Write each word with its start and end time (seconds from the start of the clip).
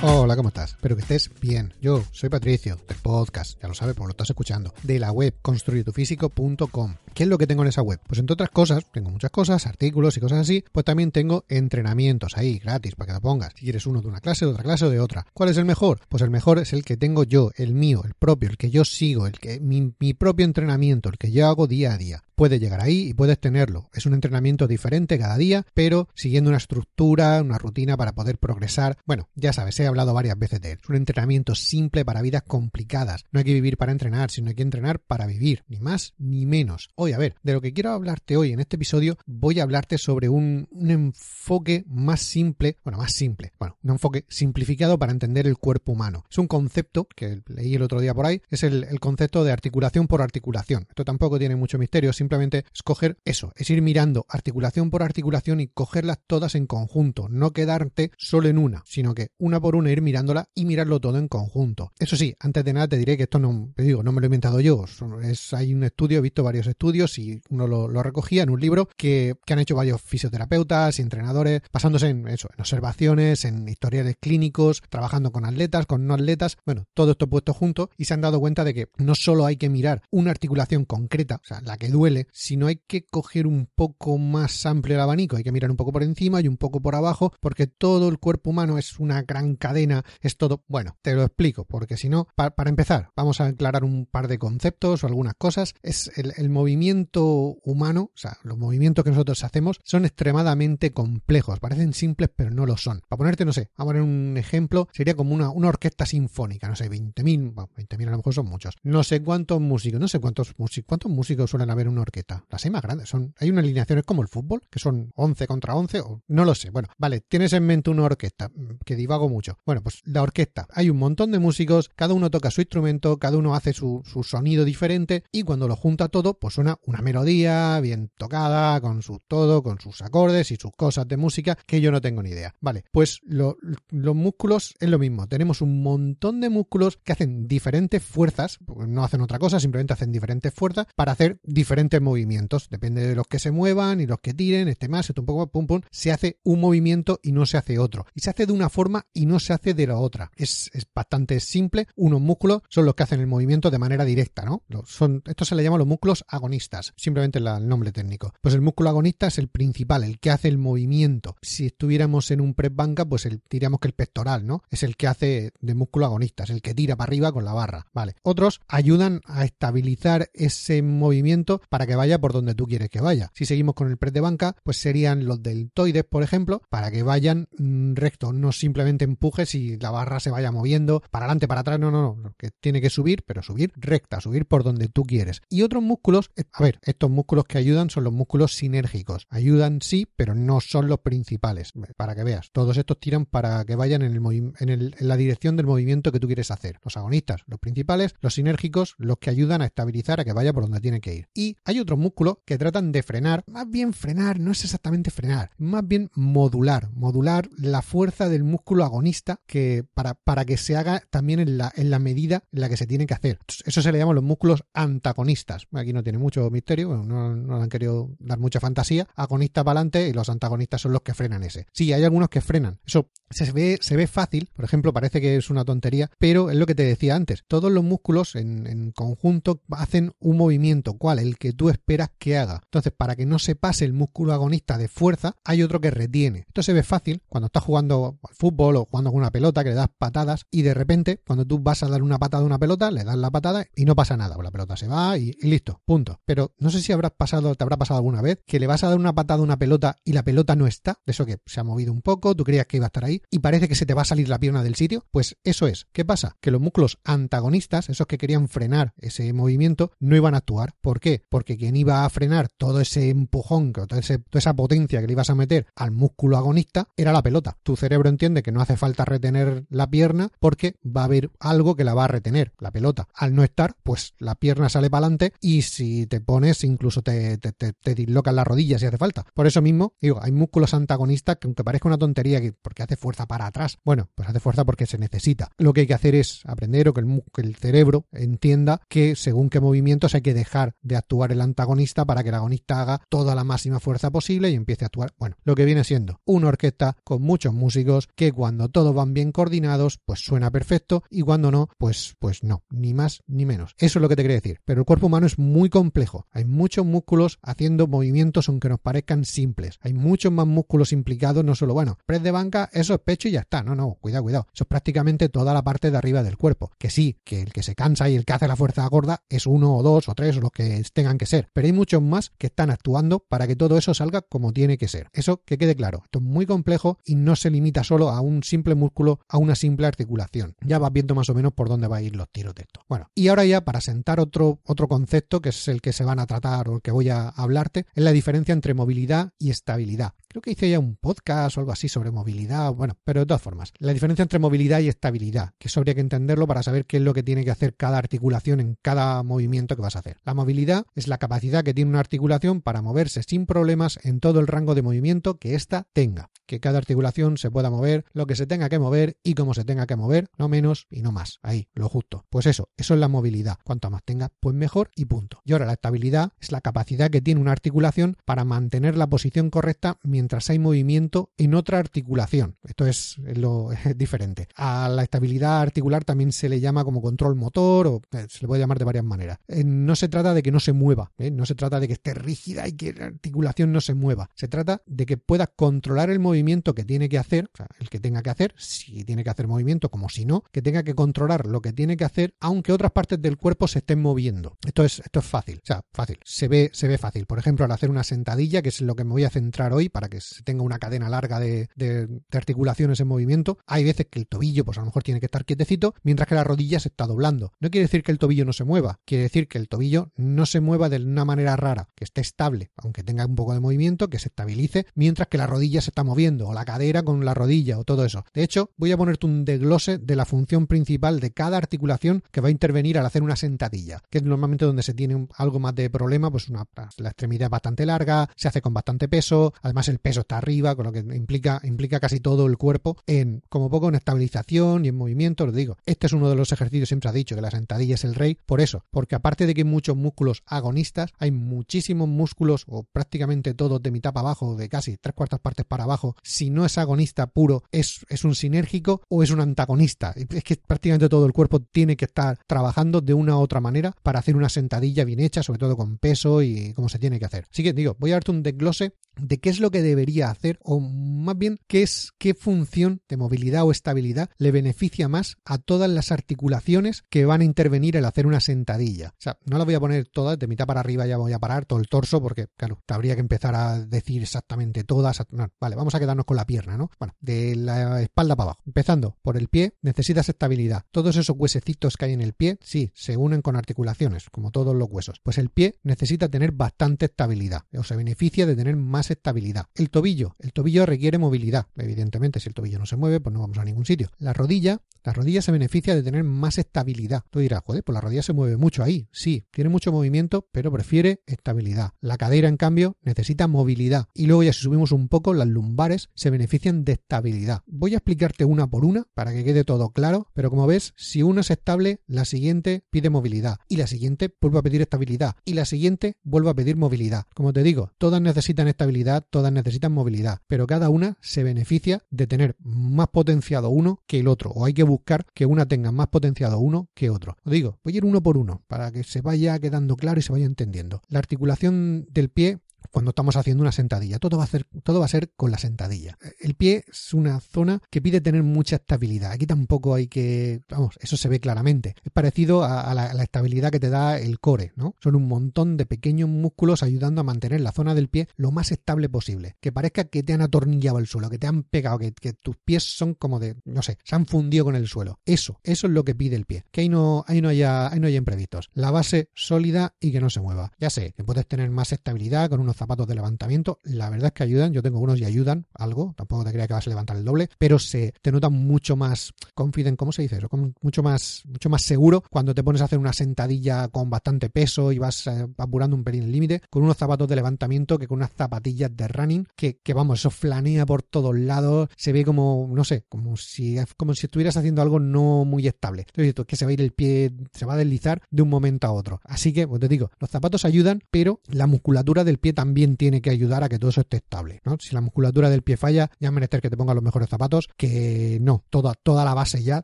Hola, 0.00 0.36
¿cómo 0.36 0.50
estás? 0.50 0.70
Espero 0.74 0.94
que 0.94 1.02
estés 1.02 1.28
bien. 1.40 1.74
Yo 1.80 2.04
soy 2.12 2.28
Patricio, 2.28 2.78
del 2.86 2.98
podcast, 2.98 3.60
ya 3.60 3.66
lo 3.66 3.74
sabes, 3.74 3.96
porque 3.96 4.06
lo 4.06 4.10
estás 4.12 4.30
escuchando, 4.30 4.72
de 4.84 5.00
la 5.00 5.10
web 5.10 5.34
construyetufísico.com. 5.42 6.94
¿Qué 7.14 7.24
es 7.24 7.28
lo 7.28 7.36
que 7.36 7.48
tengo 7.48 7.62
en 7.62 7.68
esa 7.70 7.82
web? 7.82 7.98
Pues 8.06 8.20
entre 8.20 8.34
otras 8.34 8.50
cosas, 8.50 8.84
tengo 8.92 9.10
muchas 9.10 9.32
cosas, 9.32 9.66
artículos 9.66 10.16
y 10.16 10.20
cosas 10.20 10.38
así, 10.38 10.64
pues 10.70 10.84
también 10.84 11.10
tengo 11.10 11.44
entrenamientos 11.48 12.36
ahí, 12.36 12.60
gratis, 12.60 12.94
para 12.94 13.08
que 13.08 13.14
te 13.14 13.20
pongas. 13.22 13.52
Si 13.56 13.64
quieres 13.64 13.86
uno 13.86 14.00
de 14.00 14.06
una 14.06 14.20
clase, 14.20 14.44
de 14.44 14.52
otra 14.52 14.62
clase 14.62 14.84
o 14.84 14.90
de 14.90 15.00
otra. 15.00 15.26
¿Cuál 15.34 15.48
es 15.48 15.56
el 15.56 15.64
mejor? 15.64 15.98
Pues 16.08 16.22
el 16.22 16.30
mejor 16.30 16.60
es 16.60 16.72
el 16.72 16.84
que 16.84 16.96
tengo 16.96 17.24
yo, 17.24 17.50
el 17.56 17.74
mío, 17.74 18.02
el 18.04 18.14
propio, 18.14 18.50
el 18.50 18.56
que 18.56 18.70
yo 18.70 18.84
sigo, 18.84 19.26
el 19.26 19.40
que 19.40 19.58
mi, 19.58 19.94
mi 19.98 20.14
propio 20.14 20.44
entrenamiento, 20.44 21.08
el 21.08 21.18
que 21.18 21.32
yo 21.32 21.48
hago 21.48 21.66
día 21.66 21.94
a 21.94 21.98
día 21.98 22.22
puedes 22.38 22.60
llegar 22.60 22.80
ahí 22.80 23.08
y 23.08 23.14
puedes 23.14 23.38
tenerlo. 23.40 23.90
Es 23.92 24.06
un 24.06 24.14
entrenamiento 24.14 24.68
diferente 24.68 25.18
cada 25.18 25.36
día, 25.36 25.66
pero 25.74 26.08
siguiendo 26.14 26.50
una 26.50 26.58
estructura, 26.58 27.42
una 27.42 27.58
rutina 27.58 27.96
para 27.96 28.12
poder 28.12 28.38
progresar. 28.38 28.96
Bueno, 29.04 29.28
ya 29.34 29.52
sabes, 29.52 29.78
he 29.80 29.88
hablado 29.88 30.14
varias 30.14 30.38
veces 30.38 30.60
de 30.60 30.72
él. 30.72 30.78
Es 30.80 30.88
un 30.88 30.94
entrenamiento 30.94 31.56
simple 31.56 32.04
para 32.04 32.22
vidas 32.22 32.44
complicadas. 32.46 33.24
No 33.32 33.40
hay 33.40 33.44
que 33.44 33.54
vivir 33.54 33.76
para 33.76 33.90
entrenar, 33.90 34.30
sino 34.30 34.48
hay 34.48 34.54
que 34.54 34.62
entrenar 34.62 35.00
para 35.00 35.26
vivir, 35.26 35.64
ni 35.66 35.80
más 35.80 36.14
ni 36.16 36.46
menos. 36.46 36.90
Hoy, 36.94 37.12
a 37.12 37.18
ver, 37.18 37.34
de 37.42 37.54
lo 37.54 37.60
que 37.60 37.72
quiero 37.72 37.90
hablarte 37.90 38.36
hoy 38.36 38.52
en 38.52 38.60
este 38.60 38.76
episodio, 38.76 39.18
voy 39.26 39.58
a 39.58 39.64
hablarte 39.64 39.98
sobre 39.98 40.28
un, 40.28 40.68
un 40.70 40.90
enfoque 40.92 41.84
más 41.88 42.20
simple, 42.20 42.76
bueno, 42.84 42.98
más 42.98 43.14
simple, 43.14 43.52
bueno, 43.58 43.76
un 43.82 43.90
enfoque 43.90 44.24
simplificado 44.28 44.96
para 44.96 45.10
entender 45.10 45.48
el 45.48 45.58
cuerpo 45.58 45.90
humano. 45.90 46.24
Es 46.30 46.38
un 46.38 46.46
concepto 46.46 47.08
que 47.16 47.42
leí 47.48 47.74
el 47.74 47.82
otro 47.82 48.00
día 48.00 48.14
por 48.14 48.26
ahí, 48.26 48.40
es 48.48 48.62
el, 48.62 48.86
concepto 49.00 49.42
de 49.42 49.50
articulación 49.50 50.06
por 50.06 50.22
articulación. 50.22 50.86
Esto 50.88 51.04
tampoco 51.04 51.38
tiene 51.40 51.56
mucho 51.56 51.78
misterio, 51.78 52.12
simplemente 52.12 52.27
escoger 52.72 53.18
eso, 53.24 53.52
es 53.56 53.70
ir 53.70 53.82
mirando 53.82 54.26
articulación 54.28 54.90
por 54.90 55.02
articulación 55.02 55.60
y 55.60 55.68
cogerlas 55.68 56.18
todas 56.26 56.54
en 56.54 56.66
conjunto, 56.66 57.28
no 57.28 57.52
quedarte 57.52 58.10
solo 58.16 58.48
en 58.48 58.58
una, 58.58 58.82
sino 58.86 59.14
que 59.14 59.28
una 59.38 59.60
por 59.60 59.76
una 59.76 59.90
ir 59.90 60.02
mirándola 60.02 60.48
y 60.54 60.64
mirarlo 60.64 61.00
todo 61.00 61.18
en 61.18 61.28
conjunto. 61.28 61.92
Eso 61.98 62.16
sí, 62.16 62.34
antes 62.40 62.64
de 62.64 62.72
nada 62.72 62.88
te 62.88 62.98
diré 62.98 63.16
que 63.16 63.24
esto 63.24 63.38
no, 63.38 63.72
te 63.74 63.82
digo, 63.82 64.02
no 64.02 64.12
me 64.12 64.20
lo 64.20 64.26
he 64.26 64.28
inventado 64.28 64.60
yo, 64.60 64.84
es, 65.22 65.52
hay 65.52 65.74
un 65.74 65.84
estudio, 65.84 66.18
he 66.18 66.22
visto 66.22 66.42
varios 66.42 66.66
estudios 66.66 67.18
y 67.18 67.40
uno 67.50 67.66
lo, 67.66 67.88
lo 67.88 68.02
recogía 68.02 68.42
en 68.42 68.50
un 68.50 68.60
libro 68.60 68.88
que, 68.96 69.34
que, 69.44 69.52
han 69.52 69.58
hecho 69.58 69.74
varios 69.74 70.00
fisioterapeutas 70.00 70.98
y 70.98 71.02
entrenadores 71.02 71.62
basándose 71.72 72.08
en 72.08 72.26
eso, 72.28 72.48
en 72.54 72.60
observaciones, 72.60 73.44
en 73.44 73.68
historiales 73.68 74.16
clínicos, 74.20 74.82
trabajando 74.88 75.32
con 75.32 75.44
atletas, 75.44 75.86
con 75.86 76.06
no 76.06 76.14
atletas, 76.14 76.56
bueno, 76.64 76.86
todo 76.94 77.12
esto 77.12 77.28
puesto 77.28 77.54
junto 77.54 77.90
y 77.96 78.04
se 78.04 78.14
han 78.14 78.20
dado 78.20 78.40
cuenta 78.40 78.64
de 78.64 78.74
que 78.74 78.88
no 78.98 79.14
solo 79.14 79.46
hay 79.46 79.56
que 79.56 79.68
mirar 79.68 80.02
una 80.10 80.30
articulación 80.30 80.84
concreta, 80.84 81.40
o 81.42 81.46
sea, 81.46 81.60
la 81.60 81.76
que 81.76 81.88
duele, 81.88 82.17
sino 82.32 82.66
hay 82.66 82.76
que 82.76 83.04
coger 83.04 83.46
un 83.46 83.68
poco 83.74 84.18
más 84.18 84.66
amplio 84.66 84.96
el 84.96 85.00
abanico, 85.00 85.36
hay 85.36 85.44
que 85.44 85.52
mirar 85.52 85.70
un 85.70 85.76
poco 85.76 85.92
por 85.92 86.02
encima 86.02 86.40
y 86.40 86.48
un 86.48 86.56
poco 86.56 86.80
por 86.80 86.94
abajo, 86.94 87.32
porque 87.40 87.66
todo 87.66 88.08
el 88.08 88.18
cuerpo 88.18 88.50
humano 88.50 88.78
es 88.78 88.98
una 88.98 89.22
gran 89.22 89.56
cadena, 89.56 90.04
es 90.20 90.36
todo, 90.36 90.64
bueno, 90.68 90.96
te 91.02 91.14
lo 91.14 91.22
explico, 91.22 91.64
porque 91.64 91.96
si 91.96 92.08
no, 92.08 92.28
pa 92.34 92.50
para 92.50 92.70
empezar, 92.70 93.10
vamos 93.16 93.40
a 93.40 93.46
aclarar 93.46 93.84
un 93.84 94.06
par 94.06 94.28
de 94.28 94.38
conceptos 94.38 95.04
o 95.04 95.06
algunas 95.06 95.34
cosas, 95.34 95.74
es 95.82 96.10
el, 96.16 96.32
el 96.36 96.50
movimiento 96.50 97.24
humano, 97.62 98.10
o 98.14 98.18
sea, 98.18 98.38
los 98.42 98.58
movimientos 98.58 99.04
que 99.04 99.10
nosotros 99.10 99.44
hacemos 99.44 99.80
son 99.84 100.04
extremadamente 100.04 100.92
complejos, 100.92 101.60
parecen 101.60 101.92
simples 101.92 102.30
pero 102.34 102.50
no 102.50 102.66
lo 102.66 102.76
son. 102.76 103.00
Para 103.08 103.18
ponerte, 103.18 103.44
no 103.44 103.52
sé, 103.52 103.70
vamos 103.76 103.90
a 103.90 103.94
poner 103.94 104.02
un 104.02 104.36
ejemplo, 104.36 104.88
sería 104.92 105.14
como 105.14 105.34
una, 105.34 105.50
una 105.50 105.68
orquesta 105.68 106.06
sinfónica, 106.06 106.68
no 106.68 106.76
sé, 106.76 106.90
20.000, 106.90 107.54
bueno, 107.54 107.70
20.000 107.76 108.08
a 108.08 108.10
lo 108.10 108.16
mejor 108.18 108.34
son 108.34 108.46
muchos, 108.46 108.74
no 108.82 109.04
sé 109.04 109.22
cuántos 109.22 109.60
músicos, 109.60 110.00
no 110.00 110.08
sé 110.08 110.18
cuántos 110.18 110.54
músicos, 110.58 110.86
cuántos 110.86 111.10
músicos 111.10 111.50
suelen 111.50 111.70
haber 111.70 111.86
en 111.86 111.92
una 111.92 112.02
orquesta, 112.08 112.44
las 112.50 112.64
hay 112.64 112.70
más 112.70 112.82
grandes, 112.82 113.08
son, 113.08 113.34
hay 113.38 113.50
unas 113.50 113.64
alineaciones 113.64 114.04
como 114.04 114.22
el 114.22 114.28
fútbol, 114.28 114.62
que 114.70 114.78
son 114.78 115.12
11 115.14 115.46
contra 115.46 115.74
11, 115.74 116.00
o 116.00 116.22
no 116.28 116.44
lo 116.44 116.54
sé, 116.54 116.70
bueno, 116.70 116.88
vale, 116.98 117.20
tienes 117.20 117.52
en 117.52 117.66
mente 117.66 117.90
una 117.90 118.04
orquesta, 118.04 118.48
mm, 118.48 118.78
que 118.84 118.96
divago 118.96 119.28
mucho, 119.28 119.58
bueno, 119.64 119.82
pues 119.82 120.02
la 120.04 120.22
orquesta, 120.22 120.66
hay 120.70 120.90
un 120.90 120.98
montón 120.98 121.30
de 121.32 121.38
músicos, 121.38 121.90
cada 121.94 122.14
uno 122.14 122.30
toca 122.30 122.50
su 122.50 122.60
instrumento, 122.60 123.18
cada 123.18 123.36
uno 123.36 123.54
hace 123.54 123.72
su, 123.72 124.02
su 124.04 124.22
sonido 124.22 124.64
diferente, 124.64 125.24
y 125.32 125.42
cuando 125.42 125.68
lo 125.68 125.76
junta 125.76 126.08
todo, 126.08 126.34
pues 126.34 126.54
suena 126.54 126.78
una 126.86 127.02
melodía 127.02 127.80
bien 127.80 128.10
tocada, 128.16 128.80
con 128.80 129.02
su 129.02 129.20
todo, 129.26 129.62
con 129.62 129.80
sus 129.80 130.02
acordes 130.02 130.50
y 130.50 130.56
sus 130.56 130.72
cosas 130.72 131.06
de 131.06 131.16
música, 131.16 131.56
que 131.66 131.80
yo 131.80 131.90
no 131.90 132.00
tengo 132.00 132.22
ni 132.22 132.30
idea. 132.30 132.54
Vale, 132.60 132.84
pues 132.92 133.20
lo, 133.24 133.56
los 133.90 134.14
músculos 134.14 134.74
es 134.80 134.88
lo 134.88 134.98
mismo, 134.98 135.26
tenemos 135.28 135.60
un 135.60 135.82
montón 135.82 136.40
de 136.40 136.48
músculos 136.48 136.98
que 137.02 137.12
hacen 137.12 137.46
diferentes 137.46 138.02
fuerzas, 138.02 138.58
no 138.66 139.04
hacen 139.04 139.20
otra 139.20 139.38
cosa, 139.38 139.60
simplemente 139.60 139.92
hacen 139.92 140.12
diferentes 140.12 140.52
fuerzas 140.52 140.86
para 140.94 141.12
hacer 141.12 141.38
diferentes 141.42 141.97
movimientos, 142.00 142.68
depende 142.70 143.06
de 143.06 143.14
los 143.14 143.26
que 143.26 143.38
se 143.38 143.50
muevan 143.50 144.00
y 144.00 144.06
los 144.06 144.20
que 144.20 144.34
tiren, 144.34 144.68
este 144.68 144.88
más, 144.88 145.08
este 145.08 145.20
un 145.20 145.26
poco 145.26 145.46
pum 145.48 145.66
pum, 145.66 145.80
se 145.90 146.12
hace 146.12 146.38
un 146.44 146.60
movimiento 146.60 147.20
y 147.22 147.32
no 147.32 147.46
se 147.46 147.56
hace 147.56 147.78
otro, 147.78 148.06
y 148.14 148.20
se 148.20 148.30
hace 148.30 148.46
de 148.46 148.52
una 148.52 148.68
forma 148.68 149.06
y 149.12 149.26
no 149.26 149.40
se 149.40 149.52
hace 149.52 149.74
de 149.74 149.86
la 149.86 149.98
otra. 149.98 150.30
Es, 150.36 150.70
es 150.72 150.86
bastante 150.94 151.40
simple, 151.40 151.88
unos 151.96 152.20
músculos 152.20 152.62
son 152.68 152.84
los 152.84 152.94
que 152.94 153.02
hacen 153.02 153.20
el 153.20 153.26
movimiento 153.26 153.70
de 153.70 153.78
manera 153.78 154.04
directa, 154.04 154.44
¿no? 154.44 154.62
Son, 154.86 155.22
esto 155.26 155.44
se 155.44 155.54
le 155.54 155.62
llama 155.62 155.78
los 155.78 155.86
músculos 155.86 156.24
agonistas, 156.28 156.92
simplemente 156.96 157.40
la, 157.40 157.56
el 157.58 157.68
nombre 157.68 157.92
técnico. 157.92 158.32
Pues 158.40 158.54
el 158.54 158.60
músculo 158.60 158.90
agonista 158.90 159.26
es 159.26 159.38
el 159.38 159.48
principal, 159.48 160.04
el 160.04 160.18
que 160.18 160.30
hace 160.30 160.48
el 160.48 160.58
movimiento. 160.58 161.36
Si 161.42 161.66
estuviéramos 161.66 162.30
en 162.30 162.40
un 162.40 162.54
press 162.54 162.74
banca, 162.74 163.04
pues 163.04 163.28
diríamos 163.50 163.80
que 163.80 163.88
el 163.88 163.94
pectoral, 163.94 164.46
¿no? 164.46 164.62
Es 164.70 164.82
el 164.82 164.96
que 164.96 165.06
hace 165.06 165.52
de 165.60 165.74
músculo 165.74 166.06
agonista, 166.06 166.44
es 166.44 166.50
el 166.50 166.62
que 166.62 166.74
tira 166.74 166.96
para 166.96 167.08
arriba 167.08 167.32
con 167.32 167.44
la 167.44 167.52
barra, 167.52 167.86
¿vale? 167.92 168.14
Otros 168.22 168.60
ayudan 168.68 169.20
a 169.26 169.44
estabilizar 169.44 170.30
ese 170.34 170.82
movimiento 170.82 171.60
para 171.68 171.86
que 171.88 171.96
vaya 171.96 172.20
por 172.20 172.32
donde 172.32 172.54
tú 172.54 172.66
quieres 172.66 172.88
que 172.88 173.00
vaya. 173.00 173.32
Si 173.34 173.44
seguimos 173.44 173.74
con 173.74 173.90
el 173.90 173.96
press 173.96 174.12
de 174.12 174.20
banca, 174.20 174.54
pues 174.62 174.76
serían 174.76 175.26
los 175.26 175.42
deltoides, 175.42 176.04
por 176.04 176.22
ejemplo, 176.22 176.62
para 176.68 176.92
que 176.92 177.02
vayan 177.02 177.48
mm, 177.58 177.94
recto, 177.94 178.32
no 178.32 178.52
simplemente 178.52 179.04
empujes 179.04 179.54
y 179.56 179.76
la 179.78 179.90
barra 179.90 180.20
se 180.20 180.30
vaya 180.30 180.52
moviendo 180.52 181.02
para 181.10 181.24
adelante, 181.24 181.48
para 181.48 181.62
atrás, 181.62 181.80
no, 181.80 181.90
no, 181.90 182.14
no, 182.14 182.34
que 182.36 182.50
tiene 182.60 182.80
que 182.80 182.90
subir, 182.90 183.24
pero 183.26 183.42
subir 183.42 183.72
recta, 183.74 184.20
subir 184.20 184.46
por 184.46 184.62
donde 184.62 184.88
tú 184.88 185.02
quieres. 185.02 185.42
Y 185.48 185.62
otros 185.62 185.82
músculos, 185.82 186.30
a 186.52 186.62
ver, 186.62 186.78
estos 186.82 187.10
músculos 187.10 187.44
que 187.44 187.58
ayudan 187.58 187.90
son 187.90 188.04
los 188.04 188.12
músculos 188.12 188.54
sinérgicos. 188.54 189.26
Ayudan 189.30 189.80
sí, 189.82 190.06
pero 190.16 190.34
no 190.34 190.60
son 190.60 190.88
los 190.88 191.00
principales. 191.00 191.72
Para 191.96 192.14
que 192.14 192.24
veas, 192.24 192.50
todos 192.52 192.76
estos 192.76 193.00
tiran 193.00 193.26
para 193.26 193.64
que 193.64 193.76
vayan 193.76 194.02
en, 194.02 194.12
el 194.12 194.52
en, 194.58 194.68
el, 194.68 194.94
la 195.00 195.16
dirección 195.16 195.56
del 195.56 195.66
movimiento 195.66 196.12
que 196.12 196.20
tú 196.20 196.26
quieres 196.26 196.50
hacer. 196.50 196.78
Los 196.84 196.96
agonistas, 196.96 197.42
los 197.46 197.58
principales, 197.58 198.14
los 198.20 198.34
sinérgicos, 198.34 198.94
los 198.98 199.18
que 199.18 199.30
ayudan 199.30 199.62
a 199.62 199.66
estabilizar 199.66 200.20
a 200.20 200.24
que 200.24 200.32
vaya 200.32 200.52
por 200.52 200.64
donde 200.64 200.80
tiene 200.80 201.00
que 201.00 201.14
ir. 201.14 201.28
Y 201.34 201.56
hay 201.68 201.80
otros 201.80 201.98
músculos 201.98 202.36
que 202.46 202.56
tratan 202.56 202.92
de 202.92 203.02
frenar, 203.02 203.44
más 203.46 203.70
bien 203.70 203.92
frenar, 203.92 204.40
no 204.40 204.52
es 204.52 204.64
exactamente 204.64 205.10
frenar, 205.10 205.50
más 205.58 205.86
bien 205.86 206.10
modular, 206.14 206.90
modular 206.94 207.50
la 207.58 207.82
fuerza 207.82 208.30
del 208.30 208.42
músculo 208.42 208.84
agonista 208.84 209.38
que 209.46 209.84
para, 209.92 210.14
para 210.14 210.46
que 210.46 210.56
se 210.56 210.76
haga 210.76 211.02
también 211.10 211.40
en 211.40 211.58
la, 211.58 211.70
en 211.76 211.90
la 211.90 211.98
medida 211.98 212.44
en 212.52 212.62
la 212.62 212.70
que 212.70 212.78
se 212.78 212.86
tiene 212.86 213.06
que 213.06 213.12
hacer. 213.12 213.38
Eso 213.66 213.82
se 213.82 213.92
le 213.92 213.98
llama 213.98 214.14
los 214.14 214.24
músculos 214.24 214.64
antagonistas. 214.72 215.66
Aquí 215.74 215.92
no 215.92 216.02
tiene 216.02 216.16
mucho 216.16 216.48
misterio, 216.48 217.04
no, 217.04 217.36
no 217.36 217.62
han 217.62 217.68
querido 217.68 218.16
dar 218.18 218.38
mucha 218.38 218.60
fantasía. 218.60 219.06
Agonista 219.14 219.62
para 219.62 219.80
adelante 219.80 220.08
y 220.08 220.14
los 220.14 220.30
antagonistas 220.30 220.80
son 220.80 220.92
los 220.92 221.02
que 221.02 221.12
frenan 221.12 221.44
ese. 221.44 221.66
Sí, 221.74 221.92
hay 221.92 222.02
algunos 222.02 222.30
que 222.30 222.40
frenan. 222.40 222.80
Eso 222.86 223.10
se 223.28 223.52
ve, 223.52 223.78
se 223.82 223.94
ve 223.94 224.06
fácil, 224.06 224.48
por 224.54 224.64
ejemplo, 224.64 224.94
parece 224.94 225.20
que 225.20 225.36
es 225.36 225.50
una 225.50 225.66
tontería, 225.66 226.10
pero 226.18 226.50
es 226.50 226.56
lo 226.56 226.64
que 226.64 226.74
te 226.74 226.84
decía 226.84 227.14
antes. 227.14 227.44
Todos 227.46 227.70
los 227.70 227.84
músculos 227.84 228.36
en, 228.36 228.66
en 228.66 228.90
conjunto 228.92 229.60
hacen 229.70 230.12
un 230.18 230.38
movimiento. 230.38 230.94
¿Cuál? 230.94 231.18
El 231.18 231.36
que 231.36 231.57
tú 231.58 231.68
esperas 231.68 232.10
que 232.18 232.38
haga. 232.38 232.60
Entonces, 232.64 232.92
para 232.96 233.16
que 233.16 233.26
no 233.26 233.38
se 233.38 233.54
pase 233.54 233.84
el 233.84 233.92
músculo 233.92 234.32
agonista 234.32 234.78
de 234.78 234.88
fuerza, 234.88 235.36
hay 235.44 235.62
otro 235.62 235.80
que 235.80 235.90
retiene. 235.90 236.44
Esto 236.46 236.62
se 236.62 236.72
ve 236.72 236.82
fácil 236.82 237.22
cuando 237.28 237.46
estás 237.46 237.64
jugando 237.64 238.18
al 238.26 238.34
fútbol 238.34 238.76
o 238.76 238.84
jugando 238.86 239.10
con 239.10 239.20
una 239.20 239.30
pelota 239.30 239.62
que 239.64 239.70
le 239.70 239.76
das 239.76 239.90
patadas 239.98 240.46
y 240.50 240.62
de 240.62 240.72
repente, 240.72 241.20
cuando 241.26 241.44
tú 241.44 241.58
vas 241.58 241.82
a 241.82 241.88
dar 241.88 242.02
una 242.02 242.18
patada 242.18 242.42
a 242.42 242.46
una 242.46 242.58
pelota, 242.58 242.90
le 242.90 243.04
das 243.04 243.16
la 243.16 243.30
patada 243.30 243.66
y 243.74 243.84
no 243.84 243.94
pasa 243.94 244.16
nada. 244.16 244.36
La 244.42 244.52
pelota 244.52 244.76
se 244.76 244.86
va 244.86 245.18
y, 245.18 245.32
listo, 245.42 245.82
punto. 245.84 246.20
Pero 246.24 246.54
no 246.58 246.70
sé 246.70 246.80
si 246.80 246.92
habrás 246.92 247.12
pasado, 247.12 247.54
te 247.54 247.64
habrá 247.64 247.76
pasado 247.76 247.98
alguna 247.98 248.22
vez 248.22 248.40
que 248.46 248.60
le 248.60 248.68
vas 248.68 248.84
a 248.84 248.88
dar 248.88 248.98
una 248.98 249.14
patada 249.14 249.40
a 249.40 249.42
una 249.42 249.58
pelota 249.58 249.96
y 250.04 250.12
la 250.12 250.22
pelota 250.22 250.54
no 250.54 250.66
está. 250.68 251.00
De 251.04 251.12
eso 251.12 251.26
que 251.26 251.38
se 251.44 251.58
ha 251.58 251.64
movido 251.64 251.92
un 251.92 252.02
poco, 252.02 252.36
tú 252.36 252.44
creías 252.44 252.66
que 252.66 252.76
iba 252.76 252.86
a 252.86 252.88
estar 252.88 253.04
ahí 253.04 253.20
y 253.30 253.40
parece 253.40 253.68
que 253.68 253.74
se 253.74 253.84
te 253.84 253.94
va 253.94 254.02
a 254.02 254.04
salir 254.04 254.28
la 254.28 254.38
pierna 254.38 254.62
del 254.62 254.76
sitio. 254.76 255.04
Pues 255.10 255.36
eso 255.42 255.66
es. 255.66 255.86
¿Qué 255.92 256.04
pasa? 256.04 256.36
Que 256.40 256.52
los 256.52 256.60
músculos 256.60 256.98
antagonistas, 257.02 257.88
esos 257.88 258.06
que 258.06 258.18
querían 258.18 258.48
frenar 258.48 258.94
ese 258.98 259.32
movimiento, 259.32 259.90
no 259.98 260.14
iban 260.14 260.34
a 260.34 260.38
actuar. 260.38 260.74
¿Por 260.80 261.00
qué? 261.00 261.24
Porque 261.28 261.47
quien 261.56 261.76
iba 261.76 262.04
a 262.04 262.10
frenar 262.10 262.48
todo 262.48 262.80
ese 262.80 263.10
empujón, 263.10 263.72
toda, 263.72 264.00
esa 264.00 264.54
potencia 264.54 265.00
que 265.00 265.06
le 265.06 265.12
ibas 265.12 265.30
a 265.30 265.34
meter 265.34 265.66
al 265.74 265.90
músculo 265.90 266.36
agonista, 266.36 266.88
era 266.96 267.12
la 267.12 267.22
pelota. 267.22 267.56
Tu 267.62 267.76
cerebro 267.76 268.08
entiende 268.08 268.42
que 268.42 268.52
no 268.52 268.60
hace 268.60 268.76
falta 268.76 269.04
retener 269.04 269.64
la 269.70 269.88
pierna 269.88 270.30
porque 270.40 270.76
va 270.84 271.02
a 271.02 271.04
haber 271.04 271.30
algo 271.40 271.76
que 271.76 271.84
la 271.84 271.94
va 271.94 272.04
a 272.04 272.08
retener, 272.08 272.52
la 272.58 272.70
pelota. 272.70 273.08
Al 273.14 273.34
no 273.34 273.42
estar, 273.44 273.76
pues 273.82 274.14
la 274.18 274.34
pierna 274.34 274.68
sale 274.68 274.90
para 274.90 275.06
adelante 275.06 275.32
y 275.40 275.62
si 275.62 276.06
te 276.06 276.20
pones, 276.20 276.64
incluso 276.64 277.02
te, 277.02 277.38
te, 277.38 277.52
te, 277.52 277.94
dislocan 277.94 278.36
las 278.36 278.46
rodillas 278.46 278.80
si 278.80 278.86
hace 278.86 278.98
falta. 278.98 279.24
Por 279.34 279.46
eso 279.46 279.62
mismo, 279.62 279.94
digo, 280.00 280.20
hay 280.22 280.32
músculos 280.32 280.74
antagonistas 280.74 281.36
que 281.36 281.46
aunque 281.46 281.64
parezca 281.64 281.88
una 281.88 281.98
tontería, 281.98 282.40
que 282.40 282.52
porque 282.52 282.82
hace 282.82 282.96
fuerza 282.96 283.26
para 283.26 283.46
atrás, 283.46 283.78
bueno, 283.84 284.08
pues 284.14 284.28
hace 284.28 284.40
fuerza 284.40 284.64
porque 284.64 284.86
se 284.86 284.98
necesita. 284.98 285.50
Lo 285.58 285.72
que 285.72 285.82
hay 285.82 285.86
que 285.86 285.94
hacer 285.94 286.14
es 286.14 286.42
aprender 286.44 286.88
o 286.88 286.94
que 286.94 287.00
el, 287.42 287.56
cerebro 287.56 288.06
entienda 288.12 288.80
que 288.88 289.16
según 289.16 289.50
qué 289.50 289.60
movimientos 289.60 290.14
hay 290.14 290.22
que 290.22 290.34
dejar 290.34 290.74
de 290.82 290.96
actuar 290.96 291.32
el 291.38 291.42
antagonista 291.42 292.04
para 292.04 292.22
que 292.22 292.28
el 292.28 292.34
agonista 292.34 292.82
haga 292.82 293.00
toda 293.08 293.34
la 293.34 293.44
máxima 293.44 293.80
fuerza 293.80 294.10
posible 294.10 294.50
y 294.50 294.54
empiece 294.54 294.84
a 294.84 294.86
actuar. 294.86 295.14
Bueno, 295.18 295.36
lo 295.44 295.54
que 295.54 295.64
viene 295.64 295.84
siendo 295.84 296.20
una 296.24 296.48
orquesta 296.48 296.96
con 297.04 297.22
muchos 297.22 297.54
músicos 297.54 298.08
que 298.14 298.32
cuando 298.32 298.68
todos 298.68 298.94
van 298.94 299.14
bien 299.14 299.32
coordinados, 299.32 299.98
pues 300.04 300.20
suena 300.20 300.50
perfecto 300.50 301.02
y 301.10 301.22
cuando 301.22 301.50
no, 301.50 301.68
pues, 301.78 302.14
pues 302.18 302.42
no, 302.42 302.64
ni 302.70 302.94
más 302.94 303.22
ni 303.26 303.46
menos. 303.46 303.74
Eso 303.78 303.98
es 303.98 304.02
lo 304.02 304.08
que 304.08 304.16
te 304.16 304.22
quería 304.22 304.36
decir. 304.36 304.60
Pero 304.64 304.80
el 304.80 304.86
cuerpo 304.86 305.06
humano 305.06 305.26
es 305.26 305.38
muy 305.38 305.70
complejo. 305.70 306.26
Hay 306.32 306.44
muchos 306.44 306.84
músculos 306.84 307.38
haciendo 307.42 307.86
movimientos 307.86 308.48
aunque 308.48 308.68
nos 308.68 308.80
parezcan 308.80 309.24
simples. 309.24 309.78
Hay 309.80 309.94
muchos 309.94 310.32
más 310.32 310.46
músculos 310.46 310.92
implicados, 310.92 311.44
no 311.44 311.54
solo, 311.54 311.74
bueno, 311.74 311.98
press 312.06 312.22
de 312.22 312.30
banca, 312.30 312.68
eso 312.72 312.94
es 312.94 313.00
pecho 313.00 313.28
y 313.28 313.32
ya 313.32 313.40
está. 313.40 313.62
No, 313.62 313.74
no, 313.74 313.94
cuidado, 314.00 314.24
cuidado. 314.24 314.46
Eso 314.52 314.64
es 314.64 314.68
prácticamente 314.68 315.28
toda 315.28 315.54
la 315.54 315.62
parte 315.62 315.90
de 315.90 315.96
arriba 315.96 316.22
del 316.22 316.36
cuerpo. 316.36 316.70
Que 316.78 316.90
sí, 316.90 317.18
que 317.24 317.42
el 317.42 317.52
que 317.52 317.62
se 317.62 317.74
cansa 317.74 318.08
y 318.08 318.16
el 318.16 318.24
que 318.24 318.32
hace 318.32 318.48
la 318.48 318.56
fuerza 318.56 318.86
gorda 318.86 319.22
es 319.28 319.46
uno 319.46 319.76
o 319.76 319.82
dos 319.82 320.08
o 320.08 320.14
tres 320.14 320.36
o 320.36 320.40
los 320.40 320.52
que 320.52 320.82
tengan 320.92 321.18
que 321.18 321.26
ser. 321.28 321.48
Pero 321.52 321.66
hay 321.66 321.72
muchos 321.72 322.02
más 322.02 322.30
que 322.36 322.48
están 322.48 322.70
actuando 322.70 323.20
para 323.20 323.46
que 323.46 323.56
todo 323.56 323.78
eso 323.78 323.94
salga 323.94 324.22
como 324.22 324.52
tiene 324.52 324.78
que 324.78 324.88
ser. 324.88 325.08
Eso 325.12 325.42
que 325.44 325.58
quede 325.58 325.76
claro. 325.76 326.02
Esto 326.04 326.18
es 326.18 326.24
muy 326.24 326.46
complejo 326.46 326.98
y 327.04 327.14
no 327.14 327.36
se 327.36 327.50
limita 327.50 327.84
solo 327.84 328.10
a 328.10 328.20
un 328.20 328.42
simple 328.42 328.74
músculo, 328.74 329.20
a 329.28 329.38
una 329.38 329.54
simple 329.54 329.86
articulación. 329.86 330.54
Ya 330.64 330.78
vas 330.78 330.92
viendo 330.92 331.14
más 331.14 331.28
o 331.28 331.34
menos 331.34 331.52
por 331.52 331.68
dónde 331.68 331.86
va 331.86 331.98
a 331.98 332.02
ir 332.02 332.16
los 332.16 332.28
tiros 332.30 332.54
de 332.54 332.62
esto. 332.62 332.80
Bueno, 332.88 333.10
y 333.14 333.28
ahora 333.28 333.44
ya 333.44 333.64
para 333.64 333.80
sentar 333.80 334.20
otro, 334.20 334.60
otro 334.64 334.88
concepto 334.88 335.40
que 335.40 335.50
es 335.50 335.68
el 335.68 335.80
que 335.80 335.92
se 335.92 336.04
van 336.04 336.18
a 336.18 336.26
tratar 336.26 336.68
o 336.68 336.76
el 336.76 336.82
que 336.82 336.90
voy 336.90 337.08
a 337.10 337.28
hablarte, 337.28 337.86
es 337.94 338.02
la 338.02 338.12
diferencia 338.12 338.52
entre 338.52 338.74
movilidad 338.74 339.32
y 339.38 339.50
estabilidad. 339.50 340.14
Creo 340.28 340.42
que 340.42 340.50
hice 340.50 340.68
ya 340.68 340.78
un 340.78 340.96
podcast 340.96 341.56
o 341.56 341.60
algo 341.60 341.72
así 341.72 341.88
sobre 341.88 342.10
movilidad, 342.10 342.72
bueno, 342.72 342.96
pero 343.04 343.20
de 343.20 343.26
todas 343.26 343.42
formas, 343.42 343.72
la 343.78 343.92
diferencia 343.92 344.22
entre 344.22 344.38
movilidad 344.38 344.80
y 344.80 344.88
estabilidad, 344.88 345.54
que 345.58 345.68
eso 345.68 345.80
habría 345.80 345.94
que 345.94 346.00
entenderlo 346.00 346.46
para 346.46 346.62
saber 346.62 346.86
qué 346.86 346.98
es 346.98 347.02
lo 347.02 347.14
que 347.14 347.22
tiene 347.22 347.44
que 347.44 347.50
hacer 347.50 347.74
cada 347.76 347.98
articulación 347.98 348.60
en 348.60 348.76
cada 348.82 349.22
movimiento 349.22 349.74
que 349.76 349.82
vas 349.82 349.96
a 349.96 350.00
hacer. 350.00 350.18
La 350.24 350.34
movilidad 350.34 350.84
es 350.94 351.08
la 351.08 351.17
capacidad 351.18 351.64
que 351.64 351.74
tiene 351.74 351.90
una 351.90 352.00
articulación 352.00 352.60
para 352.60 352.82
moverse 352.82 353.22
sin 353.22 353.46
problemas 353.46 353.98
en 354.02 354.20
todo 354.20 354.40
el 354.40 354.46
rango 354.46 354.74
de 354.74 354.82
movimiento 354.82 355.38
que 355.38 355.54
ésta 355.54 355.86
tenga. 355.92 356.30
Que 356.46 356.60
cada 356.60 356.78
articulación 356.78 357.36
se 357.36 357.50
pueda 357.50 357.70
mover 357.70 358.06
lo 358.12 358.26
que 358.26 358.34
se 358.34 358.46
tenga 358.46 358.68
que 358.68 358.78
mover 358.78 359.18
y 359.22 359.34
como 359.34 359.52
se 359.52 359.64
tenga 359.64 359.86
que 359.86 359.96
mover, 359.96 360.30
no 360.38 360.48
menos 360.48 360.86
y 360.90 361.02
no 361.02 361.12
más. 361.12 361.38
Ahí, 361.42 361.68
lo 361.74 361.88
justo. 361.88 362.24
Pues 362.30 362.46
eso, 362.46 362.70
eso 362.76 362.94
es 362.94 363.00
la 363.00 363.08
movilidad. 363.08 363.58
Cuanto 363.64 363.90
más 363.90 364.02
tenga, 364.02 364.30
pues 364.40 364.54
mejor 364.54 364.90
y 364.96 365.04
punto. 365.04 365.40
Y 365.44 365.52
ahora 365.52 365.66
la 365.66 365.74
estabilidad 365.74 366.32
es 366.40 366.52
la 366.52 366.60
capacidad 366.60 367.10
que 367.10 367.20
tiene 367.20 367.40
una 367.40 367.52
articulación 367.52 368.16
para 368.24 368.44
mantener 368.44 368.96
la 368.96 369.08
posición 369.08 369.50
correcta 369.50 369.98
mientras 370.02 370.48
hay 370.50 370.58
movimiento 370.58 371.30
en 371.36 371.54
otra 371.54 371.78
articulación. 371.78 372.56
Esto 372.62 372.86
es 372.86 373.18
lo 373.18 373.70
diferente. 373.96 374.48
A 374.56 374.88
la 374.88 375.02
estabilidad 375.02 375.60
articular 375.60 376.04
también 376.04 376.32
se 376.32 376.48
le 376.48 376.60
llama 376.60 376.84
como 376.84 377.02
control 377.02 377.34
motor 377.34 377.86
o 377.86 378.02
eh, 378.12 378.26
se 378.28 378.40
le 378.40 378.48
puede 378.48 378.60
llamar 378.60 378.78
de 378.78 378.84
varias 378.84 379.04
maneras. 379.04 379.38
Eh, 379.48 379.64
no 379.64 379.96
se 379.96 380.08
trata 380.08 380.34
de 380.34 380.42
que 380.42 380.52
no 380.52 380.60
se 380.60 380.72
mueva, 380.72 381.07
¿eh? 381.18 381.30
no 381.30 381.46
se 381.46 381.54
trata 381.54 381.80
de 381.80 381.86
que 381.86 381.94
esté 381.94 382.14
rígida 382.14 382.66
y 382.68 382.72
que 382.72 382.92
la 382.92 383.06
articulación 383.06 383.72
no 383.72 383.80
se 383.80 383.94
mueva. 383.94 384.30
Se 384.34 384.48
trata 384.48 384.82
de 384.86 385.06
que 385.06 385.16
pueda 385.16 385.46
controlar 385.46 386.10
el 386.10 386.18
movimiento 386.18 386.74
que 386.74 386.84
tiene 386.84 387.08
que 387.08 387.18
hacer, 387.18 387.50
o 387.54 387.56
sea, 387.56 387.68
el 387.80 387.88
que 387.88 388.00
tenga 388.00 388.22
que 388.22 388.30
hacer, 388.30 388.54
si 388.56 389.04
tiene 389.04 389.24
que 389.24 389.30
hacer 389.30 389.46
movimiento 389.46 389.90
como 389.90 390.08
si 390.08 390.24
no, 390.24 390.44
que 390.52 390.62
tenga 390.62 390.82
que 390.82 390.94
controlar 390.94 391.46
lo 391.46 391.60
que 391.60 391.72
tiene 391.72 391.96
que 391.96 392.04
hacer, 392.04 392.34
aunque 392.40 392.72
otras 392.72 392.92
partes 392.92 393.20
del 393.20 393.36
cuerpo 393.36 393.68
se 393.68 393.80
estén 393.80 394.00
moviendo. 394.00 394.56
Esto 394.66 394.84
es, 394.84 395.00
esto 395.00 395.20
es 395.20 395.26
fácil, 395.26 395.60
o 395.62 395.66
sea, 395.66 395.82
fácil. 395.92 396.18
Se 396.24 396.48
ve, 396.48 396.70
se 396.72 396.88
ve 396.88 396.98
fácil. 396.98 397.26
Por 397.26 397.38
ejemplo, 397.38 397.64
al 397.64 397.72
hacer 397.72 397.90
una 397.90 398.04
sentadilla, 398.04 398.62
que 398.62 398.68
es 398.68 398.80
lo 398.80 398.94
que 398.94 399.04
me 399.04 399.12
voy 399.12 399.24
a 399.24 399.30
centrar 399.30 399.72
hoy 399.72 399.88
para 399.88 400.08
que 400.08 400.20
se 400.20 400.42
tenga 400.42 400.62
una 400.62 400.78
cadena 400.78 401.08
larga 401.08 401.40
de, 401.40 401.68
de 401.76 402.08
articulaciones 402.32 403.00
en 403.00 403.08
movimiento, 403.08 403.58
hay 403.66 403.84
veces 403.84 404.06
que 404.10 404.18
el 404.18 404.26
tobillo, 404.26 404.64
pues 404.64 404.78
a 404.78 404.80
lo 404.80 404.86
mejor 404.86 405.02
tiene 405.02 405.20
que 405.20 405.26
estar 405.26 405.44
quietecito, 405.44 405.94
mientras 406.02 406.28
que 406.28 406.34
la 406.34 406.44
rodilla 406.44 406.80
se 406.80 406.88
está 406.88 407.06
doblando. 407.06 407.52
No 407.60 407.70
quiere 407.70 407.84
decir 407.84 408.02
que 408.02 408.12
el 408.12 408.18
tobillo 408.18 408.44
no 408.44 408.52
se 408.52 408.64
mueva, 408.64 409.00
quiere 409.04 409.24
decir 409.24 409.48
que 409.48 409.58
el 409.58 409.68
tobillo 409.68 410.12
no 410.16 410.46
se 410.46 410.60
mueva 410.60 410.88
de 410.88 410.97
una 411.06 411.24
manera 411.24 411.56
rara, 411.56 411.88
que 411.94 412.04
esté 412.04 412.20
estable, 412.20 412.70
aunque 412.76 413.02
tenga 413.02 413.26
un 413.26 413.34
poco 413.34 413.54
de 413.54 413.60
movimiento, 413.60 414.08
que 414.08 414.18
se 414.18 414.28
estabilice, 414.28 414.86
mientras 414.94 415.28
que 415.28 415.38
la 415.38 415.46
rodilla 415.46 415.80
se 415.80 415.90
está 415.90 416.04
moviendo, 416.04 416.48
o 416.48 416.54
la 416.54 416.64
cadera 416.64 417.02
con 417.02 417.24
la 417.24 417.34
rodilla, 417.34 417.78
o 417.78 417.84
todo 417.84 418.04
eso. 418.04 418.24
De 418.34 418.42
hecho, 418.42 418.70
voy 418.76 418.92
a 418.92 418.96
ponerte 418.96 419.26
un 419.26 419.44
desglose 419.44 419.98
de 419.98 420.16
la 420.16 420.24
función 420.24 420.66
principal 420.66 421.20
de 421.20 421.32
cada 421.32 421.56
articulación 421.56 422.22
que 422.30 422.40
va 422.40 422.48
a 422.48 422.52
intervenir 422.52 422.98
al 422.98 423.06
hacer 423.06 423.22
una 423.22 423.36
sentadilla, 423.36 424.02
que 424.10 424.18
es 424.18 424.24
normalmente 424.24 424.64
donde 424.64 424.82
se 424.82 424.94
tiene 424.94 425.26
algo 425.36 425.58
más 425.58 425.74
de 425.74 425.90
problema, 425.90 426.30
pues 426.30 426.48
una, 426.48 426.66
la 426.98 427.08
extremidad 427.08 427.46
es 427.46 427.50
bastante 427.50 427.86
larga, 427.86 428.28
se 428.36 428.48
hace 428.48 428.62
con 428.62 428.74
bastante 428.74 429.08
peso, 429.08 429.52
además 429.62 429.88
el 429.88 429.98
peso 429.98 430.20
está 430.20 430.38
arriba, 430.38 430.74
con 430.74 430.86
lo 430.86 430.92
que 430.92 431.00
implica, 431.00 431.60
implica 431.64 432.00
casi 432.00 432.20
todo 432.20 432.46
el 432.46 432.56
cuerpo 432.56 432.96
en, 433.06 433.42
como 433.48 433.70
poco, 433.70 433.88
en 433.88 433.94
estabilización 433.94 434.84
y 434.84 434.88
en 434.88 434.96
movimiento, 434.96 435.46
lo 435.46 435.52
digo. 435.52 435.76
Este 435.86 436.06
es 436.06 436.12
uno 436.12 436.28
de 436.28 436.36
los 436.36 436.52
ejercicios, 436.52 436.88
siempre 436.88 437.10
ha 437.10 437.12
dicho 437.12 437.34
que 437.34 437.42
la 437.42 437.50
sentadilla 437.50 437.94
es 437.94 438.04
el 438.04 438.14
rey, 438.14 438.38
por 438.46 438.60
eso, 438.60 438.84
porque 438.90 439.14
aparte 439.14 439.46
de 439.46 439.54
que 439.54 439.64
muchos 439.64 439.96
músculos 439.96 440.42
agonistas, 440.46 440.87
hay 441.18 441.30
muchísimos 441.30 442.08
músculos, 442.08 442.64
o 442.66 442.84
prácticamente 442.84 443.54
todos 443.54 443.82
de 443.82 443.90
mitad 443.90 444.12
para 444.12 444.28
abajo, 444.28 444.56
de 444.56 444.68
casi 444.68 444.96
tres 444.96 445.14
cuartas 445.14 445.40
partes 445.40 445.64
para 445.66 445.84
abajo, 445.84 446.16
si 446.22 446.50
no 446.50 446.64
es 446.64 446.78
agonista 446.78 447.26
puro, 447.28 447.62
es, 447.72 448.04
es 448.08 448.24
un 448.24 448.34
sinérgico 448.34 449.02
o 449.08 449.22
es 449.22 449.30
un 449.30 449.40
antagonista. 449.40 450.14
Es 450.16 450.44
que 450.44 450.56
prácticamente 450.56 451.08
todo 451.08 451.26
el 451.26 451.32
cuerpo 451.32 451.60
tiene 451.60 451.96
que 451.96 452.06
estar 452.06 452.38
trabajando 452.46 453.00
de 453.00 453.14
una 453.14 453.36
u 453.36 453.40
otra 453.40 453.60
manera 453.60 453.94
para 454.02 454.18
hacer 454.18 454.36
una 454.36 454.48
sentadilla 454.48 455.04
bien 455.04 455.20
hecha, 455.20 455.42
sobre 455.42 455.58
todo 455.58 455.76
con 455.76 455.98
peso 455.98 456.42
y 456.42 456.72
como 456.74 456.88
se 456.88 456.98
tiene 456.98 457.18
que 457.18 457.24
hacer. 457.24 457.46
Así 457.50 457.62
que 457.62 457.72
digo, 457.72 457.96
voy 457.98 458.10
a 458.12 458.14
darte 458.14 458.30
un 458.30 458.42
desglose 458.42 458.94
de 459.20 459.38
qué 459.38 459.50
es 459.50 459.60
lo 459.60 459.70
que 459.70 459.82
debería 459.82 460.30
hacer 460.30 460.58
o 460.62 460.80
más 460.80 461.36
bien 461.36 461.58
qué 461.66 461.82
es 461.82 462.12
qué 462.18 462.34
función 462.34 463.02
de 463.08 463.16
movilidad 463.16 463.64
o 463.64 463.70
estabilidad 463.70 464.30
le 464.38 464.52
beneficia 464.52 465.08
más 465.08 465.36
a 465.44 465.58
todas 465.58 465.90
las 465.90 466.12
articulaciones 466.12 467.04
que 467.08 467.24
van 467.24 467.40
a 467.40 467.44
intervenir 467.44 467.96
al 467.96 468.04
hacer 468.04 468.26
una 468.26 468.40
sentadilla. 468.40 469.08
O 469.10 469.20
sea, 469.20 469.38
no 469.44 469.58
la 469.58 469.64
voy 469.64 469.74
a 469.74 469.80
poner 469.80 470.06
todas, 470.08 470.38
de 470.38 470.46
mitad 470.46 470.66
para 470.66 470.80
arriba 470.80 471.06
ya 471.06 471.16
voy 471.16 471.32
a 471.32 471.38
parar 471.38 471.64
todo 471.64 471.78
el 471.78 471.88
torso 471.88 472.22
porque 472.22 472.46
claro, 472.56 472.82
habría 472.88 473.14
que 473.14 473.20
empezar 473.20 473.54
a 473.54 473.80
decir 473.80 474.22
exactamente 474.22 474.84
todas. 474.84 475.22
vale, 475.60 475.76
vamos 475.76 475.94
a 475.94 476.00
quedarnos 476.00 476.24
con 476.24 476.36
la 476.36 476.46
pierna, 476.46 476.76
¿no? 476.76 476.90
Bueno, 476.98 477.14
de 477.20 477.56
la 477.56 478.00
espalda 478.02 478.36
para 478.36 478.50
abajo. 478.50 478.62
Empezando 478.66 479.16
por 479.22 479.36
el 479.36 479.48
pie, 479.48 479.74
necesitas 479.82 480.28
estabilidad. 480.28 480.84
Todos 480.90 481.16
esos 481.16 481.36
huesecitos 481.36 481.96
que 481.96 482.06
hay 482.06 482.12
en 482.12 482.20
el 482.20 482.32
pie, 482.32 482.58
sí, 482.62 482.90
se 482.94 483.16
unen 483.16 483.42
con 483.42 483.56
articulaciones, 483.56 484.30
como 484.30 484.50
todos 484.50 484.74
los 484.74 484.88
huesos. 484.90 485.20
Pues 485.22 485.38
el 485.38 485.50
pie 485.50 485.78
necesita 485.82 486.28
tener 486.28 486.52
bastante 486.52 487.06
estabilidad, 487.06 487.62
o 487.76 487.82
se 487.82 487.96
beneficia 487.96 488.46
de 488.46 488.56
tener 488.56 488.76
más 488.76 489.07
estabilidad. 489.14 489.66
El 489.74 489.90
tobillo, 489.90 490.36
el 490.38 490.52
tobillo 490.52 490.86
requiere 490.86 491.18
movilidad. 491.18 491.66
Evidentemente, 491.76 492.40
si 492.40 492.48
el 492.48 492.54
tobillo 492.54 492.78
no 492.78 492.86
se 492.86 492.96
mueve, 492.96 493.20
pues 493.20 493.32
no 493.32 493.40
vamos 493.40 493.58
a 493.58 493.64
ningún 493.64 493.84
sitio. 493.84 494.10
La 494.18 494.32
rodilla, 494.32 494.80
la 495.04 495.12
rodilla 495.12 495.42
se 495.42 495.52
beneficia 495.52 495.94
de 495.94 496.02
tener 496.02 496.24
más 496.24 496.58
estabilidad. 496.58 497.22
Tú 497.30 497.38
dirás, 497.40 497.62
joder, 497.64 497.82
pues 497.84 497.94
la 497.94 498.00
rodilla 498.00 498.22
se 498.22 498.32
mueve 498.32 498.56
mucho 498.56 498.82
ahí. 498.82 499.08
Sí, 499.12 499.44
tiene 499.50 499.70
mucho 499.70 499.92
movimiento, 499.92 500.48
pero 500.52 500.70
prefiere 500.72 501.22
estabilidad. 501.26 501.92
La 502.00 502.16
cadera, 502.16 502.48
en 502.48 502.56
cambio, 502.56 502.96
necesita 503.02 503.46
movilidad. 503.46 504.08
Y 504.14 504.26
luego 504.26 504.42
ya 504.42 504.52
si 504.52 504.62
subimos 504.62 504.92
un 504.92 505.08
poco, 505.08 505.34
las 505.34 505.48
lumbares 505.48 506.10
se 506.14 506.30
benefician 506.30 506.84
de 506.84 506.92
estabilidad. 506.92 507.62
Voy 507.66 507.94
a 507.94 507.98
explicarte 507.98 508.44
una 508.44 508.68
por 508.68 508.84
una 508.84 509.04
para 509.14 509.32
que 509.32 509.44
quede 509.44 509.64
todo 509.64 509.90
claro, 509.90 510.28
pero 510.34 510.50
como 510.50 510.66
ves, 510.66 510.92
si 510.96 511.22
una 511.22 511.40
es 511.40 511.50
estable, 511.50 512.00
la 512.06 512.24
siguiente 512.24 512.84
pide 512.90 513.10
movilidad. 513.10 513.58
Y 513.68 513.76
la 513.76 513.86
siguiente 513.86 514.34
vuelve 514.40 514.58
a 514.58 514.62
pedir 514.62 514.82
estabilidad. 514.82 515.36
Y 515.44 515.54
la 515.54 515.64
siguiente 515.64 516.16
vuelve 516.22 516.50
a 516.50 516.54
pedir 516.54 516.76
movilidad. 516.76 517.24
Como 517.34 517.52
te 517.52 517.62
digo, 517.62 517.92
todas 517.98 518.20
necesitan 518.20 518.68
estabilidad, 518.68 518.97
todas 519.30 519.52
necesitan 519.52 519.92
movilidad, 519.92 520.40
pero 520.46 520.66
cada 520.66 520.88
una 520.88 521.16
se 521.20 521.42
beneficia 521.42 522.02
de 522.10 522.26
tener 522.26 522.56
más 522.60 523.08
potenciado 523.08 523.70
uno 523.70 524.02
que 524.06 524.20
el 524.20 524.28
otro, 524.28 524.50
o 524.50 524.64
hay 524.64 524.74
que 524.74 524.82
buscar 524.82 525.26
que 525.34 525.46
una 525.46 525.66
tenga 525.66 525.92
más 525.92 526.08
potenciado 526.08 526.58
uno 526.58 526.88
que 526.94 527.10
otro. 527.10 527.36
Os 527.44 527.52
digo, 527.52 527.78
voy 527.84 527.94
a 527.94 527.96
ir 527.98 528.04
uno 528.04 528.22
por 528.22 528.36
uno 528.36 528.62
para 528.66 528.90
que 528.92 529.04
se 529.04 529.20
vaya 529.20 529.58
quedando 529.58 529.96
claro 529.96 530.20
y 530.20 530.22
se 530.22 530.32
vaya 530.32 530.46
entendiendo. 530.46 531.02
La 531.08 531.18
articulación 531.18 532.06
del 532.10 532.28
pie 532.28 532.58
cuando 532.90 533.10
estamos 533.10 533.36
haciendo 533.36 533.62
una 533.62 533.72
sentadilla. 533.72 534.18
Todo 534.18 534.38
va, 534.38 534.44
a 534.44 534.46
ser, 534.46 534.66
todo 534.82 535.00
va 535.00 535.06
a 535.06 535.08
ser 535.08 535.30
con 535.36 535.50
la 535.50 535.58
sentadilla. 535.58 536.18
El 536.40 536.54
pie 536.54 536.84
es 536.88 537.12
una 537.14 537.40
zona 537.40 537.80
que 537.90 538.00
pide 538.00 538.20
tener 538.20 538.42
mucha 538.42 538.76
estabilidad. 538.76 539.32
Aquí 539.32 539.46
tampoco 539.46 539.94
hay 539.94 540.08
que... 540.08 540.62
Vamos, 540.68 540.98
eso 541.00 541.16
se 541.16 541.28
ve 541.28 541.40
claramente. 541.40 541.94
Es 542.04 542.12
parecido 542.12 542.64
a, 542.64 542.94
la, 542.94 543.22
estabilidad 543.22 543.70
que 543.70 543.80
te 543.80 543.90
da 543.90 544.18
el 544.18 544.40
core, 544.40 544.72
¿no? 544.76 544.94
Son 545.00 545.14
un 545.16 545.28
montón 545.28 545.76
de 545.76 545.86
pequeños 545.86 546.28
músculos 546.28 546.82
ayudando 546.82 547.20
a 547.20 547.24
mantener 547.24 547.60
la 547.60 547.72
zona 547.72 547.94
del 547.94 548.08
pie 548.08 548.28
lo 548.36 548.50
más 548.50 548.72
estable 548.72 549.08
posible. 549.08 549.56
Que 549.60 549.72
parezca 549.72 550.04
que 550.04 550.22
te 550.22 550.32
han 550.32 550.40
atornillado 550.40 550.98
el 550.98 551.06
suelo, 551.06 551.30
que 551.30 551.38
te 551.38 551.46
han 551.46 551.64
pegado, 551.64 551.98
que, 551.98 552.12
tus 552.32 552.56
pies 552.56 552.84
son 552.84 553.14
como 553.14 553.38
de... 553.38 553.56
no 553.64 553.82
sé, 553.82 553.98
se 554.04 554.14
han 554.14 554.26
fundido 554.26 554.64
con 554.64 554.76
el 554.76 554.86
suelo. 554.86 555.18
Eso, 555.24 555.60
eso 555.62 555.86
es 555.86 555.92
lo 555.92 556.04
que 556.04 556.14
pide 556.14 556.36
el 556.36 556.46
pie. 556.46 556.64
Que 556.70 556.82
ahí 556.82 556.88
no, 556.88 557.24
ahí 557.26 557.40
no, 557.40 557.48
haya, 557.48 557.92
ahí 557.92 558.00
no 558.00 558.06
haya 558.06 558.18
imprevistos. 558.18 558.70
La 558.74 558.90
base 558.90 559.30
sólida 559.34 559.94
y 560.00 560.12
que 560.12 560.20
no 560.20 560.30
se 560.30 560.40
mueva. 560.40 560.72
Ya 560.78 560.90
sé, 560.90 561.12
que 561.12 561.24
puedes 561.24 561.46
tener 561.46 561.70
más 561.70 561.92
estabilidad 561.92 562.48
con 562.48 562.60
unos 562.68 562.76
zapatos 562.76 563.06
de 563.06 563.14
levantamiento, 563.14 563.78
la 563.82 564.10
verdad 564.10 564.26
es 564.26 564.32
que 564.32 564.42
ayudan, 564.42 564.72
yo 564.72 564.82
tengo 564.82 565.00
unos 565.00 565.18
y 565.18 565.24
ayudan 565.24 565.66
algo, 565.74 566.14
tampoco 566.16 566.44
te 566.44 566.50
creía 566.50 566.66
que 566.66 566.74
vas 566.74 566.86
a 566.86 566.90
levantar 566.90 567.16
el 567.16 567.24
doble, 567.24 567.48
pero 567.58 567.78
se 567.78 568.12
te 568.20 568.30
nota 568.30 568.48
mucho 568.50 568.96
más 568.96 569.32
confident, 569.54 569.98
¿cómo 569.98 570.12
se 570.12 570.22
dice 570.22 570.36
eso? 570.36 570.48
Mucho 570.82 571.02
más, 571.02 571.42
mucho 571.46 571.70
más 571.70 571.82
seguro 571.82 572.22
cuando 572.30 572.54
te 572.54 572.62
pones 572.62 572.82
a 572.82 572.84
hacer 572.84 572.98
una 572.98 573.12
sentadilla 573.12 573.88
con 573.88 574.10
bastante 574.10 574.50
peso 574.50 574.92
y 574.92 574.98
vas 574.98 575.26
eh, 575.26 575.46
apurando 575.56 575.96
un 575.96 576.04
pelín 576.04 576.24
el 576.24 576.32
límite, 576.32 576.62
con 576.70 576.82
unos 576.82 576.96
zapatos 576.96 577.26
de 577.28 577.36
levantamiento 577.36 577.98
que 577.98 578.06
con 578.06 578.18
unas 578.18 578.32
zapatillas 578.32 578.94
de 578.94 579.08
running, 579.08 579.46
que, 579.56 579.78
que 579.78 579.94
vamos, 579.94 580.20
eso 580.20 580.30
flanea 580.30 580.84
por 580.84 581.02
todos 581.02 581.36
lados, 581.36 581.88
se 581.96 582.12
ve 582.12 582.24
como, 582.24 582.68
no 582.72 582.84
sé, 582.84 583.04
como 583.08 583.36
si, 583.36 583.76
como 583.96 584.14
si 584.14 584.26
estuvieras 584.26 584.56
haciendo 584.56 584.82
algo 584.82 585.00
no 585.00 585.44
muy 585.44 585.66
estable. 585.66 586.06
Entonces, 586.14 586.34
que 586.46 586.56
se 586.56 586.64
va 586.64 586.70
a 586.70 586.74
ir 586.74 586.80
el 586.80 586.92
pie, 586.92 587.32
se 587.52 587.66
va 587.66 587.74
a 587.74 587.76
deslizar 587.76 588.22
de 588.30 588.42
un 588.42 588.48
momento 588.48 588.86
a 588.86 588.92
otro. 588.92 589.20
Así 589.24 589.52
que, 589.52 589.66
pues 589.66 589.80
te 589.80 589.88
digo, 589.88 590.10
los 590.18 590.30
zapatos 590.30 590.64
ayudan, 590.64 591.02
pero 591.10 591.40
la 591.46 591.66
musculatura 591.66 592.24
del 592.24 592.38
pie 592.38 592.52
también 592.58 592.96
tiene 592.96 593.22
que 593.22 593.30
ayudar 593.30 593.62
a 593.62 593.68
que 593.68 593.78
todo 593.78 593.90
eso 593.90 594.00
esté 594.00 594.16
estable. 594.16 594.60
¿no? 594.64 594.78
Si 594.80 594.92
la 594.92 595.00
musculatura 595.00 595.48
del 595.48 595.62
pie 595.62 595.76
falla, 595.76 596.10
ya 596.18 596.32
menester 596.32 596.60
que 596.60 596.68
te 596.68 596.76
pongas 596.76 596.96
los 596.96 597.04
mejores 597.04 597.28
zapatos, 597.28 597.68
que 597.76 598.38
no, 598.40 598.64
toda, 598.68 598.94
toda 598.94 599.24
la 599.24 599.32
base 599.32 599.62
ya 599.62 599.82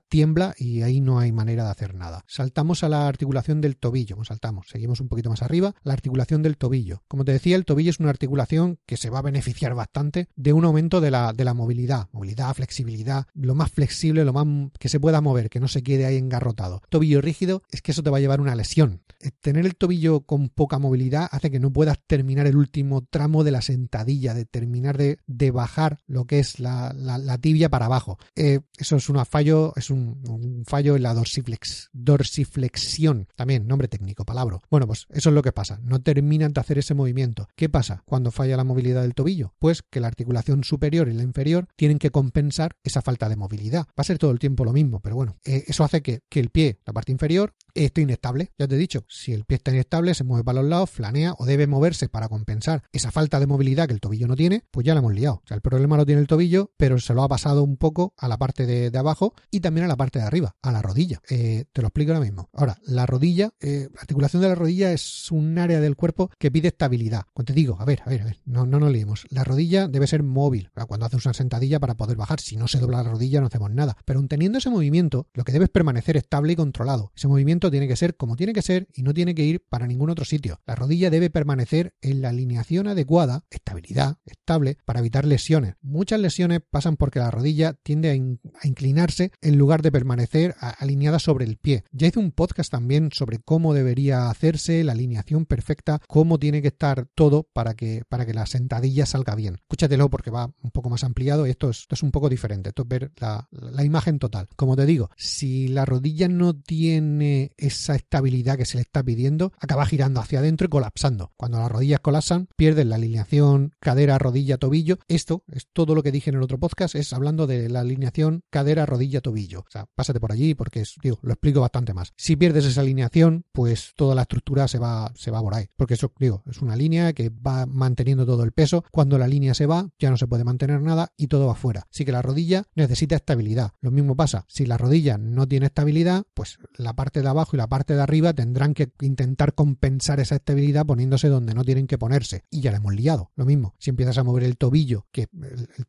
tiembla 0.09 0.57
y 0.59 0.83
ahí 0.83 1.01
no 1.01 1.21
hay 1.21 1.31
manera 1.31 1.63
de 1.63 1.71
hacer 1.71 1.95
nada. 1.95 2.25
Saltamos 2.27 2.83
a 2.83 2.89
la 2.89 3.07
articulación 3.07 3.61
del 3.61 3.77
tobillo, 3.77 4.17
saltamos, 4.25 4.67
seguimos 4.69 5.01
un 5.01 5.07
poquito 5.07 5.31
más 5.31 5.43
arriba, 5.43 5.73
la 5.85 5.93
articulación 5.93 6.43
del 6.43 6.57
tobillo. 6.57 7.05
Como 7.07 7.25
te 7.25 7.31
decía, 7.31 7.55
el 7.55 7.65
tobillo 7.65 7.91
es 7.91 8.01
una 8.01 8.11
articulación 8.11 8.81
que 8.87 8.97
se 8.97 9.09
va 9.09 9.21
a 9.21 9.23
beneficiar 9.23 9.77
bastante 9.77 10.27
de 10.35 10.53
un 10.53 10.65
aumento 10.65 11.01
de 11.01 11.13
la, 11.13 11.33
de 11.33 11.45
la 11.45 11.55
movilidad, 11.55 12.09
movilidad, 12.11 12.53
flexibilidad, 12.55 13.27
lo 13.35 13.55
más 13.55 13.71
flexible, 13.71 14.25
lo 14.25 14.33
más 14.33 14.73
que 14.81 14.89
se 14.89 14.99
pueda 14.99 15.21
mover, 15.21 15.49
que 15.49 15.61
no 15.61 15.69
se 15.69 15.85
quede 15.85 16.07
ahí 16.07 16.17
engarrotado. 16.17 16.83
Tobillo 16.89 17.21
rígido 17.21 17.63
es 17.71 17.83
que 17.83 17.93
eso 17.93 18.03
te 18.03 18.11
va 18.11 18.17
a 18.17 18.21
llevar 18.21 18.41
una 18.41 18.57
lesión. 18.57 19.05
Eh, 19.21 19.31
tener 19.41 19.65
el 19.65 19.77
tobillo 19.77 20.23
con 20.23 20.49
poca 20.49 20.81
movilidad 20.81 21.29
hace 21.31 21.53
que 21.53 21.61
no 21.61 21.73
puedas 21.73 22.01
terminar 22.09 22.49
el 22.49 22.57
último 22.57 22.64
tramo 23.09 23.45
de 23.45 23.51
la 23.51 23.63
sentadilla, 23.63 24.35
de 24.35 24.45
terminar 24.45 24.97
de, 24.97 25.51
bajar 25.51 25.99
lo 26.07 26.27
que 26.27 26.39
es 26.39 26.61
la, 26.61 27.39
tibia 27.41 27.69
para 27.69 27.87
abajo. 27.87 28.19
Eh, 28.35 28.61
eso 28.79 28.97
es 28.97 29.09
un 29.09 29.25
fallo, 29.27 29.73
es 29.77 29.91
un, 29.91 30.65
fallo 30.67 30.97
en 30.97 31.03
la 31.03 31.15
dorsiflex, 31.15 31.91
dorsiflexión, 31.93 33.29
también 33.37 33.67
nombre 33.67 33.89
técnico, 33.89 34.25
palabra. 34.25 34.59
Bueno, 34.71 34.87
pues 34.87 35.07
eso 35.11 35.31
es 35.31 35.35
lo 35.35 35.43
que 35.43 35.53
pasa, 35.53 35.79
no 35.83 36.01
terminan 36.01 36.53
de 36.53 36.61
hacer 36.61 36.79
ese 36.79 36.95
movimiento. 36.95 37.49
¿Qué 37.57 37.69
pasa 37.69 38.03
cuando 38.05 38.31
falla 38.31 38.57
la 38.57 38.65
movilidad 38.65 39.03
del 39.03 39.15
tobillo? 39.15 39.55
Pues 39.59 39.83
que 39.83 40.01
la 40.01 40.09
articulación 40.09 40.65
superior 40.65 41.09
y 41.09 41.15
la 41.15 41.23
inferior 41.23 41.69
tienen 41.77 41.99
que 41.99 42.11
compensar 42.11 42.77
esa 42.83 43.03
falta 43.03 43.29
de 43.29 43.37
movilidad. 43.37 43.87
Va 43.89 44.03
a 44.03 44.05
ser 44.05 44.19
todo 44.19 44.31
el 44.31 44.39
tiempo 44.39 44.65
lo 44.65 44.73
mismo, 44.73 45.01
pero 45.01 45.17
bueno, 45.17 45.37
eh, 45.45 45.65
eso 45.67 45.85
hace 45.85 46.03
que, 46.03 46.21
que 46.29 46.41
el 46.41 46.51
pie, 46.51 46.81
la 46.85 46.93
parte 46.93 47.13
inferior, 47.13 47.55
esté 47.75 48.03
inestable. 48.03 48.53
Ya 48.59 48.69
te 48.69 48.77
he 48.77 48.79
dicho, 48.79 49.05
si 49.09 49.33
el 49.33 49.45
pie 49.45 49.57
está 49.57 49.73
inestable, 49.73 50.15
se 50.15 50.25
mueve 50.25 50.45
para 50.45 50.61
los 50.61 50.71
lados, 50.71 50.91
flanea 50.91 51.35
o 51.39 51.45
debe 51.45 51.67
moverse 51.67 52.09
para 52.09 52.29
compensar 52.29 52.54
esa 52.93 53.11
falta 53.11 53.41
de 53.41 53.47
movilidad 53.47 53.87
que 53.87 53.95
el 53.95 54.01
tobillo 54.01 54.27
no 54.27 54.37
tiene, 54.37 54.65
pues 54.71 54.87
ya 54.87 54.95
la 54.95 55.01
hemos 55.01 55.15
liado. 55.15 55.43
El 55.49 55.61
problema 55.61 55.97
lo 55.97 56.07
tiene 56.07 56.21
el 56.21 56.27
tobillo, 56.27 56.71
pero 56.77 56.99
se 56.99 57.15
lo 57.15 57.23
ha 57.23 57.29
pasado 57.29 57.63
un 57.63 57.77
poco 57.77 58.15
a 58.17 58.29
la 58.29 58.39
parte 58.39 58.67
de, 58.67 58.97
abajo 58.99 59.35
y 59.51 59.61
también 59.61 59.85
a 59.85 59.89
la 59.89 59.97
parte 59.97 60.19
de 60.19 60.25
arriba, 60.25 60.57
a 60.63 60.73
la 60.73 60.81
rodilla. 60.81 61.21
Eh, 61.29 61.65
te 61.73 61.83
lo 61.83 61.89
explico 61.89 62.13
ahora 62.13 62.25
mismo. 62.25 62.49
Ahora, 62.53 62.79
la 62.87 63.07
rodilla, 63.07 63.51
eh, 63.61 63.89
la 63.93 64.01
articulación 64.01 64.43
de 64.43 64.49
la 64.49 64.55
rodilla 64.55 64.93
es 64.93 65.31
un 65.31 65.59
área 65.59 65.81
del 65.81 65.97
cuerpo 65.97 66.31
que 66.39 66.51
pide 66.51 66.69
estabilidad. 66.69 67.25
Cuando 67.33 67.53
te 67.53 67.59
digo, 67.59 67.77
a 67.81 67.85
ver, 67.85 68.03
a 68.05 68.11
ver, 68.11 68.23
a 68.23 68.25
ver, 68.25 68.41
no, 68.45 68.67
no 68.67 68.79
nos 68.79 68.93
liemos. 68.93 69.27
La 69.31 69.45
rodilla 69.45 69.89
debe 69.89 70.07
ser 70.07 70.23
móvil. 70.23 70.71
Cuando 70.87 71.07
haces 71.07 71.25
una 71.25 71.35
sentadilla 71.35 71.81
para 71.81 71.97
poder 71.97 72.17
bajar, 72.17 72.41
si 72.41 72.57
no 72.57 72.69
se 72.69 72.79
dobla 72.79 73.03
la 73.03 73.11
rodilla 73.11 73.41
no 73.41 73.47
hacemos 73.47 73.71
nada. 73.71 73.97
Pero 74.05 74.23
teniendo 74.27 74.59
ese 74.59 74.71
movimiento, 74.71 75.29
lo 75.35 75.45
que 75.45 75.53
debe 75.53 75.67
es 75.67 75.71
permanecer 75.71 76.17
estable 76.17 76.53
y 76.53 76.57
controlado. 76.57 77.13
Ese 77.17 77.29
movimiento 77.29 77.71
tiene 77.71 77.89
que 77.89 77.97
ser 77.97 78.17
como 78.17 78.37
tiene 78.37 78.53
que 78.53 78.63
ser 78.63 78.89
y 78.95 79.03
no 79.03 79.13
tiene 79.13 79.35
que 79.35 79.45
ir 79.45 79.65
para 79.69 79.87
ningún 79.87 80.11
otro 80.11 80.25
sitio. 80.25 80.61
La 80.67 80.75
rodilla 80.75 81.11
debe 81.11 81.31
permanecer 81.31 81.95
en 82.01 82.23
la 82.23 82.33
alineación 82.45 82.89
adecuada, 82.89 83.45
estabilidad, 83.51 84.19
estable, 84.27 84.77
para 84.85 85.01
evitar 85.01 85.25
lesiones. 85.25 85.75
Muchas 85.81 86.21
lesiones 86.21 86.61
pasan 86.69 86.97
porque 86.97 87.19
la 87.19 87.31
rodilla 87.31 87.75
tiende 87.83 88.11
a, 88.11 88.67
inclinarse 88.67 89.33
en 89.41 89.57
lugar 89.57 89.83
de 89.83 89.91
permanecer 89.91 90.55
alineada 90.61 91.19
sobre 91.19 91.45
el 91.47 91.57
pie. 91.57 91.85
Ya 91.93 92.07
hice 92.07 92.19
un 92.19 92.33
podcast 92.33 92.71
también 92.71 93.11
sobre 93.13 93.39
cómo 93.39 93.73
debería 93.73 94.29
hacerse 94.29 94.85
la 94.85 94.93
alineación 94.93 95.47
perfecta, 95.47 96.01
cómo 96.07 96.39
tiene 96.39 96.61
que 96.61 96.69
estar 96.69 97.07
todo 97.15 97.45
para 97.53 97.75
que, 97.75 98.03
para 98.09 98.27
que 98.27 98.35
la 98.35 98.47
sentadilla 98.47 99.07
salga 99.07 99.35
bien. 99.35 99.55
Escúchatelo 99.55 100.11
porque 100.11 100.31
va 100.31 100.53
un 100.63 100.71
poco 100.71 100.91
más 100.91 101.05
ampliado 101.05 101.47
y 101.47 101.51
esto 101.51 101.71
es, 101.71 101.87
es 101.89 102.03
un 102.03 102.11
poco 102.11 102.29
diferente. 102.29 102.71
Esto 102.71 102.83
es 102.83 102.89
ver 102.89 103.13
la, 103.17 103.49
la 103.51 103.85
imagen 103.85 104.19
total. 104.19 104.49
Como 104.57 104.77
te 104.77 104.85
digo, 104.85 105.11
si 105.17 105.69
la 105.69 105.85
rodilla 105.85 106.29
no 106.29 106.55
tiene 106.55 107.53
esa 107.57 107.95
estabilidad, 107.95 108.59
que 108.59 108.67
se 108.67 108.77
le 108.77 108.83
está 108.83 109.03
pidiendo, 109.03 109.53
acaba 109.61 109.87
girando 109.87 110.21
hacia 110.21 110.41
adentro 110.41 110.67
y 110.67 110.69
colapsando. 110.69 111.33
Cuando 111.37 111.59
las 111.59 111.71
rodillas 111.71 112.01
colapsan, 112.01 112.34
pierden 112.57 112.89
la 112.89 112.97
alineación 112.97 113.73
cadera, 113.81 114.19
rodilla, 114.19 114.59
tobillo. 114.59 114.99
Esto 115.09 115.43
es 115.49 115.69
todo 115.73 115.95
lo 115.95 116.03
que 116.03 116.13
dije 116.13 116.31
en 116.31 116.37
el 116.37 116.43
otro 116.43 116.59
podcast, 116.59 116.95
es 116.95 117.13
hablando 117.13 117.47
de 117.47 117.69
la 117.69 117.81
alineación 117.81 118.43
cadera, 118.51 118.87
rodilla, 118.87 119.21
tobillo. 119.21 119.61
O 119.61 119.71
sea, 119.71 119.87
pásate 119.95 120.21
por 120.21 120.33
allí 120.33 120.55
porque 120.55 120.85
digo, 121.03 121.19
lo 121.23 121.33
explico 121.33 121.61
bastante 121.61 121.95
más. 121.95 122.13
Si 122.17 122.37
pierdes 122.37 122.65
esa 122.65 122.81
alineación, 122.81 123.45
pues 123.53 123.93
toda 123.97 124.15
la 124.15 124.23
estructura 124.23 124.69
se 124.69 124.79
va, 124.79 125.13
se 125.15 125.31
va 125.31 125.41
por 125.41 125.55
ahí. 125.55 125.67
Porque 125.77 125.95
eso, 125.95 126.13
digo, 126.19 126.43
es 126.47 126.61
una 126.63 126.77
línea 126.77 127.13
que 127.13 127.31
va 127.31 127.67
manteniendo 127.67 128.27
todo 128.27 128.45
el 128.45 128.53
peso. 128.53 128.85
Cuando 128.91 129.19
la 129.19 129.29
línea 129.29 129.55
se 129.55 129.67
va, 129.67 129.89
ya 129.99 130.11
no 130.11 130.17
se 130.17 130.27
puede 130.27 130.45
mantener 130.45 130.81
nada 130.81 131.13
y 131.17 131.29
todo 131.29 131.47
va 131.47 131.55
fuera. 131.55 131.87
Así 131.91 132.05
que 132.05 132.13
la 132.13 132.23
rodilla 132.23 132.65
necesita 132.75 133.17
estabilidad. 133.17 133.73
Lo 133.81 133.91
mismo 133.91 134.17
pasa, 134.17 134.45
si 134.49 134.67
la 134.67 134.79
rodilla 134.79 135.19
no 135.19 135.47
tiene 135.47 135.67
estabilidad, 135.67 136.25
pues 136.35 136.59
la 136.77 136.95
parte 136.95 137.23
de 137.23 137.29
abajo 137.29 137.57
y 137.57 137.59
la 137.59 137.69
parte 137.69 137.95
de 137.95 138.03
arriba 138.03 138.33
tendrán 138.33 138.75
que 138.75 138.91
intentar 139.01 139.55
compensar 139.55 140.21
esa 140.21 140.37
estabilidad 140.37 140.87
poniéndose 140.87 141.29
donde 141.29 141.55
no 141.55 141.65
tienen 141.65 141.87
que 141.87 141.99
ponerse. 141.99 142.24
Y 142.51 142.61
ya 142.61 142.71
la 142.71 142.79
hemos 142.79 142.95
liado. 142.95 143.31
Lo 143.37 143.45
mismo, 143.45 143.75
si 143.79 143.91
empiezas 143.91 144.19
a 144.19 144.25
mover 144.25 144.45
el 144.45 144.57
tobillo, 144.57 145.07
que 145.13 145.29